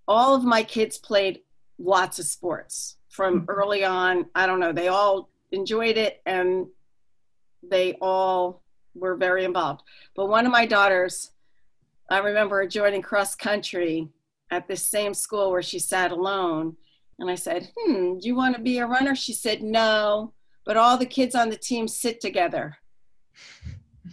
all 0.07 0.35
of 0.35 0.45
my 0.45 0.63
kids 0.63 0.99
played 0.99 1.41
lots 1.79 2.19
of 2.19 2.27
sports 2.27 2.97
from 3.09 3.41
mm-hmm. 3.41 3.51
early 3.51 3.85
on. 3.85 4.27
I 4.35 4.47
don't 4.47 4.61
know, 4.61 4.73
they 4.73 4.89
all 4.89 5.31
enjoyed 5.51 5.97
it 5.97 6.21
and 6.27 6.67
they 7.63 7.95
all 8.01 8.63
were 8.95 9.17
very 9.17 9.45
involved. 9.45 9.83
But 10.15 10.29
one 10.29 10.47
of 10.47 10.53
my 10.53 10.67
daughters, 10.67 11.31
I 12.11 12.19
remember 12.19 12.67
joining 12.67 13.03
cross 13.03 13.35
country 13.35 14.09
at 14.51 14.67
this 14.69 14.89
same 14.89 15.15
school 15.15 15.51
where 15.51 15.63
she 15.63 15.79
sat 15.79 16.11
alone. 16.11 16.77
And 17.19 17.31
I 17.31 17.35
said, 17.35 17.71
Hmm, 17.77 18.19
do 18.19 18.29
you 18.29 18.35
want 18.35 18.57
to 18.57 18.63
be 18.63 18.79
a 18.79 18.87
runner? 18.87 19.15
She 19.15 19.33
said, 19.33 19.63
No, 19.63 20.33
but 20.65 20.77
all 20.77 20.97
the 20.97 21.07
kids 21.07 21.35
on 21.35 21.51
the 21.51 21.57
team 21.57 21.89
sit 21.89 22.21
together. 22.21 22.77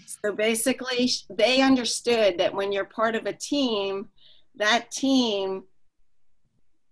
So 0.05 0.33
basically, 0.33 1.09
they 1.29 1.61
understood 1.61 2.37
that 2.39 2.53
when 2.53 2.71
you're 2.71 2.85
part 2.85 3.15
of 3.15 3.25
a 3.25 3.33
team, 3.33 4.09
that 4.55 4.91
team 4.91 5.63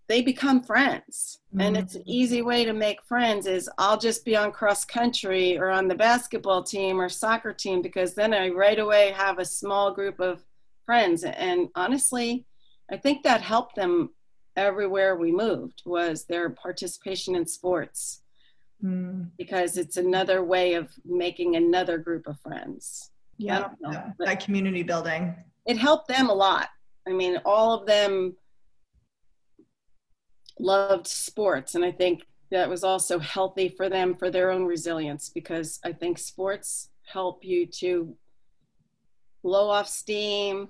they 0.10 0.21
become 0.21 0.62
friends 0.62 1.39
mm-hmm. 1.49 1.62
and 1.62 1.78
it's 1.78 1.95
an 1.95 2.04
easy 2.06 2.41
way 2.41 2.65
to 2.65 2.73
make 2.73 3.02
friends 3.04 3.47
is 3.47 3.69
i'll 3.78 3.97
just 3.97 4.26
be 4.26 4.36
on 4.36 4.52
cross 4.52 4.86
country 4.86 5.58
or 5.58 5.69
on 5.69 5.88
the 5.88 5.95
basketball 5.95 6.62
team 6.62 6.99
or 6.99 7.10
soccer 7.10 7.54
team 7.54 7.82
because 7.82 8.13
then 8.13 8.34
i 8.34 8.49
right 8.49 8.80
away 8.80 9.12
have 9.12 9.39
a 9.39 9.45
small 9.45 9.93
group 9.93 10.19
of 10.19 10.43
friends 10.86 11.23
and 11.23 11.69
honestly 11.76 12.45
i 12.91 12.97
think 12.97 13.23
that 13.23 13.41
helped 13.41 13.76
them 13.76 14.10
everywhere 14.55 15.15
we 15.15 15.31
moved 15.31 15.81
was 15.85 16.25
their 16.25 16.49
participation 16.49 17.35
in 17.35 17.45
sports. 17.45 18.19
Mm. 18.83 19.29
because 19.37 19.77
it's 19.77 19.95
another 19.95 20.43
way 20.43 20.73
of 20.73 20.91
making 21.05 21.55
another 21.55 21.97
group 21.97 22.27
of 22.27 22.37
friends. 22.41 23.11
Yeah, 23.37 23.69
yeah 23.79 24.11
that 24.19 24.43
community 24.43 24.83
building. 24.83 25.33
It 25.65 25.77
helped 25.77 26.09
them 26.09 26.29
a 26.29 26.33
lot. 26.33 26.67
I 27.07 27.11
mean 27.11 27.37
all 27.45 27.79
of 27.79 27.87
them 27.87 28.35
loved 30.59 31.07
sports 31.07 31.73
and 31.73 31.83
i 31.83 31.91
think 31.91 32.27
that 32.51 32.69
was 32.69 32.83
also 32.83 33.17
healthy 33.17 33.69
for 33.69 33.89
them 33.89 34.13
for 34.13 34.29
their 34.29 34.51
own 34.51 34.65
resilience 34.65 35.27
because 35.27 35.79
i 35.83 35.91
think 35.91 36.19
sports 36.19 36.89
help 37.11 37.43
you 37.43 37.65
to 37.65 38.15
blow 39.43 39.69
off 39.69 39.87
steam, 39.87 40.69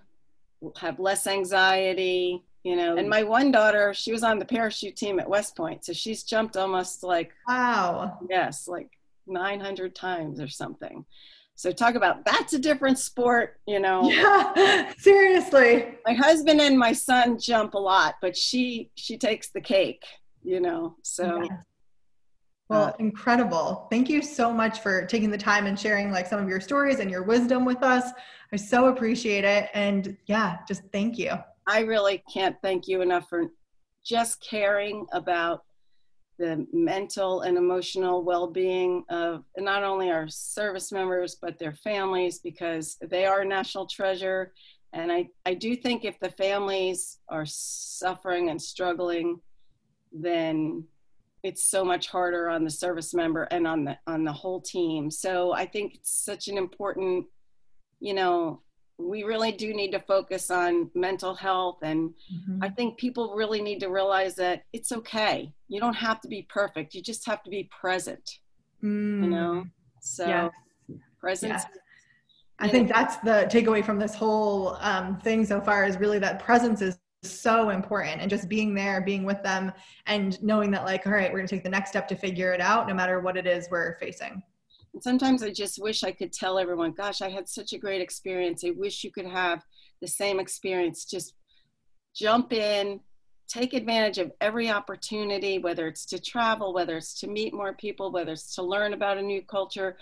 have 0.77 0.99
less 0.99 1.27
anxiety, 1.27 2.43
you 2.63 2.75
know. 2.75 2.97
And 2.97 3.09
my 3.09 3.23
one 3.23 3.51
daughter, 3.51 3.93
she 3.93 4.11
was 4.11 4.23
on 4.23 4.39
the 4.39 4.45
parachute 4.45 4.95
team 4.95 5.19
at 5.19 5.29
West 5.29 5.55
Point, 5.55 5.85
so 5.85 5.93
she's 5.93 6.23
jumped 6.23 6.57
almost 6.57 7.03
like 7.03 7.31
wow, 7.47 8.17
yes, 8.29 8.67
like 8.67 8.89
900 9.27 9.95
times 9.95 10.39
or 10.39 10.47
something. 10.47 11.05
So 11.55 11.71
talk 11.71 11.95
about 11.95 12.25
that's 12.25 12.53
a 12.53 12.59
different 12.59 12.97
sport, 12.97 13.59
you 13.67 13.79
know. 13.79 14.09
Yeah, 14.09 14.91
seriously. 14.97 15.95
My 16.05 16.13
husband 16.13 16.59
and 16.61 16.77
my 16.77 16.93
son 16.93 17.37
jump 17.39 17.73
a 17.75 17.79
lot, 17.79 18.15
but 18.21 18.35
she 18.35 18.91
she 18.95 19.17
takes 19.17 19.49
the 19.49 19.61
cake, 19.61 20.03
you 20.43 20.59
know. 20.59 20.95
So 21.03 21.43
yeah. 21.43 21.57
Well, 22.69 22.85
uh, 22.85 22.93
incredible. 22.99 23.87
Thank 23.91 24.09
you 24.09 24.21
so 24.21 24.51
much 24.51 24.79
for 24.79 25.05
taking 25.05 25.29
the 25.29 25.37
time 25.37 25.67
and 25.67 25.79
sharing 25.79 26.11
like 26.11 26.25
some 26.25 26.41
of 26.41 26.49
your 26.49 26.61
stories 26.61 26.99
and 26.99 27.11
your 27.11 27.23
wisdom 27.23 27.65
with 27.65 27.83
us. 27.83 28.11
I 28.51 28.55
so 28.55 28.87
appreciate 28.87 29.43
it. 29.43 29.69
And 29.73 30.17
yeah, 30.25 30.57
just 30.67 30.81
thank 30.91 31.17
you. 31.19 31.33
I 31.67 31.81
really 31.81 32.23
can't 32.31 32.55
thank 32.61 32.87
you 32.87 33.01
enough 33.01 33.29
for 33.29 33.45
just 34.03 34.41
caring 34.41 35.05
about 35.13 35.63
the 36.37 36.65
mental 36.73 37.41
and 37.41 37.57
emotional 37.57 38.23
well-being 38.23 39.03
of 39.09 39.43
not 39.57 39.83
only 39.83 40.09
our 40.09 40.27
service 40.27 40.91
members 40.91 41.35
but 41.35 41.59
their 41.59 41.73
families 41.73 42.39
because 42.39 42.97
they 43.01 43.25
are 43.25 43.41
a 43.41 43.45
national 43.45 43.85
treasure. 43.85 44.51
And 44.93 45.11
I, 45.11 45.29
I 45.45 45.53
do 45.53 45.75
think 45.75 46.05
if 46.05 46.19
the 46.19 46.31
families 46.31 47.19
are 47.29 47.45
suffering 47.45 48.49
and 48.49 48.61
struggling 48.61 49.39
then 50.11 50.83
it's 51.43 51.69
so 51.69 51.83
much 51.83 52.07
harder 52.07 52.49
on 52.49 52.63
the 52.63 52.69
service 52.69 53.13
member 53.13 53.43
and 53.43 53.67
on 53.67 53.83
the 53.83 53.97
on 54.07 54.23
the 54.23 54.31
whole 54.31 54.61
team. 54.61 55.09
So 55.11 55.53
i 55.53 55.65
think 55.65 55.95
it's 55.95 56.23
such 56.23 56.47
an 56.47 56.57
important 56.57 57.25
you 57.99 58.13
know 58.13 58.61
we 58.97 59.23
really 59.23 59.51
do 59.51 59.73
need 59.73 59.91
to 59.91 59.99
focus 59.99 60.51
on 60.51 60.89
mental 60.93 61.33
health 61.33 61.79
and 61.81 62.11
mm-hmm. 62.33 62.63
i 62.63 62.69
think 62.69 62.97
people 62.97 63.33
really 63.35 63.61
need 63.61 63.79
to 63.79 63.87
realize 63.87 64.35
that 64.35 64.63
it's 64.71 64.91
okay 64.91 65.51
you 65.67 65.79
don't 65.79 65.95
have 65.95 66.21
to 66.21 66.27
be 66.27 66.45
perfect 66.49 66.93
you 66.93 67.01
just 67.01 67.25
have 67.25 67.41
to 67.43 67.49
be 67.49 67.69
present 67.79 68.39
mm. 68.83 69.23
you 69.23 69.29
know 69.29 69.65
so 70.01 70.25
yes. 70.27 70.51
presence 71.19 71.63
yes. 71.63 71.77
I 72.59 72.69
think 72.69 72.87
that's 72.87 73.17
the 73.17 73.49
takeaway 73.51 73.83
from 73.83 73.97
this 73.99 74.15
whole 74.15 74.77
um, 74.79 75.17
thing 75.19 75.43
so 75.43 75.59
far 75.59 75.85
is 75.85 75.97
really 75.97 76.19
that 76.19 76.39
presence 76.39 76.81
is 76.81 76.97
so 77.23 77.69
important 77.69 78.21
and 78.21 78.29
just 78.29 78.47
being 78.47 78.73
there 78.73 79.01
being 79.01 79.23
with 79.23 79.41
them 79.43 79.71
and 80.05 80.41
knowing 80.43 80.71
that 80.71 80.85
like 80.85 81.05
all 81.07 81.13
right 81.13 81.31
we're 81.31 81.39
going 81.39 81.47
to 81.47 81.55
take 81.55 81.63
the 81.63 81.69
next 81.69 81.89
step 81.89 82.07
to 82.07 82.15
figure 82.15 82.53
it 82.53 82.61
out 82.61 82.87
no 82.87 82.93
matter 82.93 83.19
what 83.19 83.37
it 83.37 83.47
is 83.47 83.67
we're 83.71 83.97
facing 83.97 84.41
sometimes 85.01 85.43
i 85.43 85.49
just 85.49 85.81
wish 85.81 86.03
i 86.03 86.11
could 86.11 86.31
tell 86.31 86.59
everyone 86.59 86.91
gosh 86.91 87.21
i 87.21 87.29
had 87.29 87.47
such 87.47 87.73
a 87.73 87.77
great 87.77 88.01
experience 88.01 88.63
i 88.63 88.71
wish 88.71 89.03
you 89.03 89.11
could 89.11 89.25
have 89.25 89.63
the 90.01 90.07
same 90.07 90.39
experience 90.39 91.05
just 91.05 91.33
jump 92.15 92.53
in 92.53 92.99
take 93.47 93.73
advantage 93.73 94.17
of 94.17 94.31
every 94.41 94.69
opportunity 94.69 95.59
whether 95.59 95.87
it's 95.87 96.05
to 96.05 96.19
travel 96.19 96.73
whether 96.73 96.97
it's 96.97 97.19
to 97.19 97.27
meet 97.27 97.53
more 97.53 97.73
people 97.73 98.11
whether 98.11 98.33
it's 98.33 98.55
to 98.55 98.63
learn 98.63 98.93
about 98.93 99.17
a 99.17 99.21
new 99.21 99.41
culture 99.41 99.97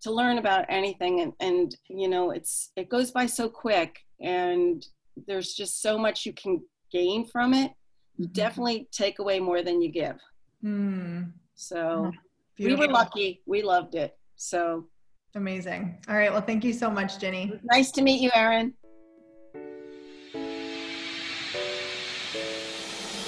to 0.00 0.10
learn 0.10 0.38
about 0.38 0.64
anything 0.68 1.20
and, 1.20 1.32
and 1.40 1.76
you 1.88 2.08
know 2.08 2.30
it's 2.30 2.72
it 2.76 2.88
goes 2.88 3.10
by 3.10 3.26
so 3.26 3.48
quick 3.48 3.98
and 4.20 4.86
there's 5.26 5.54
just 5.54 5.82
so 5.82 5.98
much 5.98 6.26
you 6.26 6.32
can 6.32 6.62
gain 6.90 7.26
from 7.26 7.54
it. 7.54 7.72
You 8.16 8.26
mm-hmm. 8.26 8.32
definitely 8.32 8.88
take 8.92 9.18
away 9.18 9.40
more 9.40 9.62
than 9.62 9.80
you 9.80 9.90
give. 9.90 10.16
Mm. 10.64 11.32
So 11.54 12.12
we 12.58 12.74
were 12.74 12.88
lucky. 12.88 13.42
We 13.46 13.62
loved 13.62 13.94
it. 13.94 14.16
So 14.42 14.88
amazing. 15.36 15.98
All 16.08 16.16
right. 16.16 16.32
Well, 16.32 16.40
thank 16.40 16.64
you 16.64 16.72
so 16.72 16.90
much, 16.90 17.20
Jenny. 17.20 17.52
Nice 17.62 17.92
to 17.92 18.02
meet 18.02 18.20
you, 18.20 18.28
Erin. 18.34 18.74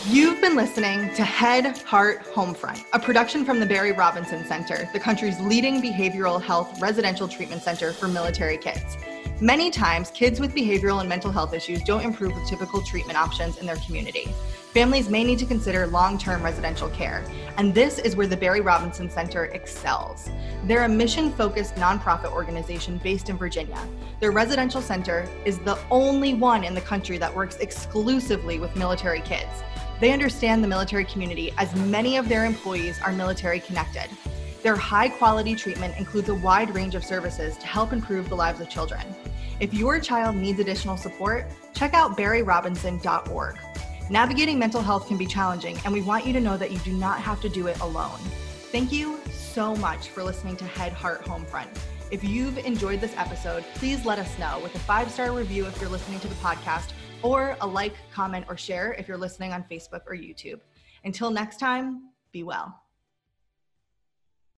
You've 0.08 0.40
been 0.40 0.56
listening 0.56 1.14
to 1.14 1.22
Head 1.22 1.78
Heart 1.78 2.24
Homefront, 2.24 2.84
a 2.92 2.98
production 2.98 3.44
from 3.44 3.60
the 3.60 3.64
Barry 3.64 3.92
Robinson 3.92 4.44
Center, 4.44 4.88
the 4.92 5.00
country's 5.00 5.40
leading 5.40 5.80
behavioral 5.80 6.42
health 6.42 6.80
residential 6.82 7.28
treatment 7.28 7.62
center 7.62 7.92
for 7.92 8.08
military 8.08 8.58
kids. 8.58 8.96
Many 9.40 9.68
times, 9.68 10.12
kids 10.12 10.38
with 10.38 10.54
behavioral 10.54 11.00
and 11.00 11.08
mental 11.08 11.32
health 11.32 11.54
issues 11.54 11.82
don't 11.82 12.02
improve 12.02 12.36
with 12.36 12.46
typical 12.46 12.80
treatment 12.80 13.18
options 13.18 13.58
in 13.58 13.66
their 13.66 13.76
community. 13.76 14.32
Families 14.72 15.08
may 15.08 15.24
need 15.24 15.40
to 15.40 15.44
consider 15.44 15.88
long 15.88 16.18
term 16.18 16.40
residential 16.40 16.88
care, 16.90 17.24
and 17.56 17.74
this 17.74 17.98
is 17.98 18.14
where 18.14 18.28
the 18.28 18.36
Barry 18.36 18.60
Robinson 18.60 19.10
Center 19.10 19.46
excels. 19.46 20.30
They're 20.66 20.84
a 20.84 20.88
mission 20.88 21.32
focused 21.32 21.74
nonprofit 21.74 22.32
organization 22.32 22.98
based 23.02 23.28
in 23.28 23.36
Virginia. 23.36 23.78
Their 24.20 24.30
residential 24.30 24.80
center 24.80 25.28
is 25.44 25.58
the 25.58 25.80
only 25.90 26.34
one 26.34 26.62
in 26.62 26.72
the 26.72 26.80
country 26.80 27.18
that 27.18 27.34
works 27.34 27.56
exclusively 27.56 28.60
with 28.60 28.76
military 28.76 29.20
kids. 29.20 29.64
They 29.98 30.12
understand 30.12 30.62
the 30.62 30.68
military 30.68 31.06
community 31.06 31.52
as 31.58 31.74
many 31.74 32.18
of 32.18 32.28
their 32.28 32.44
employees 32.44 33.00
are 33.02 33.12
military 33.12 33.58
connected. 33.58 34.08
Their 34.62 34.76
high 34.76 35.10
quality 35.10 35.54
treatment 35.54 35.94
includes 35.98 36.30
a 36.30 36.34
wide 36.34 36.74
range 36.74 36.94
of 36.94 37.04
services 37.04 37.58
to 37.58 37.66
help 37.66 37.92
improve 37.92 38.30
the 38.30 38.34
lives 38.34 38.60
of 38.60 38.70
children. 38.70 39.04
If 39.64 39.72
your 39.72 39.98
child 39.98 40.36
needs 40.36 40.60
additional 40.60 40.98
support, 40.98 41.46
check 41.72 41.94
out 41.94 42.18
barryrobinson.org. 42.18 43.58
Navigating 44.10 44.58
mental 44.58 44.82
health 44.82 45.08
can 45.08 45.16
be 45.16 45.24
challenging, 45.24 45.78
and 45.86 45.94
we 45.94 46.02
want 46.02 46.26
you 46.26 46.34
to 46.34 46.40
know 46.40 46.58
that 46.58 46.70
you 46.70 46.78
do 46.80 46.92
not 46.92 47.18
have 47.18 47.40
to 47.40 47.48
do 47.48 47.68
it 47.68 47.80
alone. 47.80 48.18
Thank 48.70 48.92
you 48.92 49.18
so 49.32 49.74
much 49.76 50.08
for 50.10 50.22
listening 50.22 50.56
to 50.56 50.66
Head 50.66 50.92
Heart 50.92 51.24
Homefront. 51.24 51.68
If 52.10 52.22
you've 52.22 52.58
enjoyed 52.58 53.00
this 53.00 53.14
episode, 53.16 53.64
please 53.76 54.04
let 54.04 54.18
us 54.18 54.38
know 54.38 54.60
with 54.62 54.74
a 54.74 54.80
five 54.80 55.10
star 55.10 55.32
review 55.32 55.64
if 55.64 55.80
you're 55.80 55.88
listening 55.88 56.20
to 56.20 56.28
the 56.28 56.34
podcast, 56.34 56.90
or 57.22 57.56
a 57.62 57.66
like, 57.66 57.94
comment, 58.12 58.44
or 58.50 58.58
share 58.58 58.92
if 58.98 59.08
you're 59.08 59.16
listening 59.16 59.54
on 59.54 59.64
Facebook 59.70 60.02
or 60.06 60.14
YouTube. 60.14 60.60
Until 61.04 61.30
next 61.30 61.58
time, 61.58 62.10
be 62.32 62.42
well. 62.42 62.83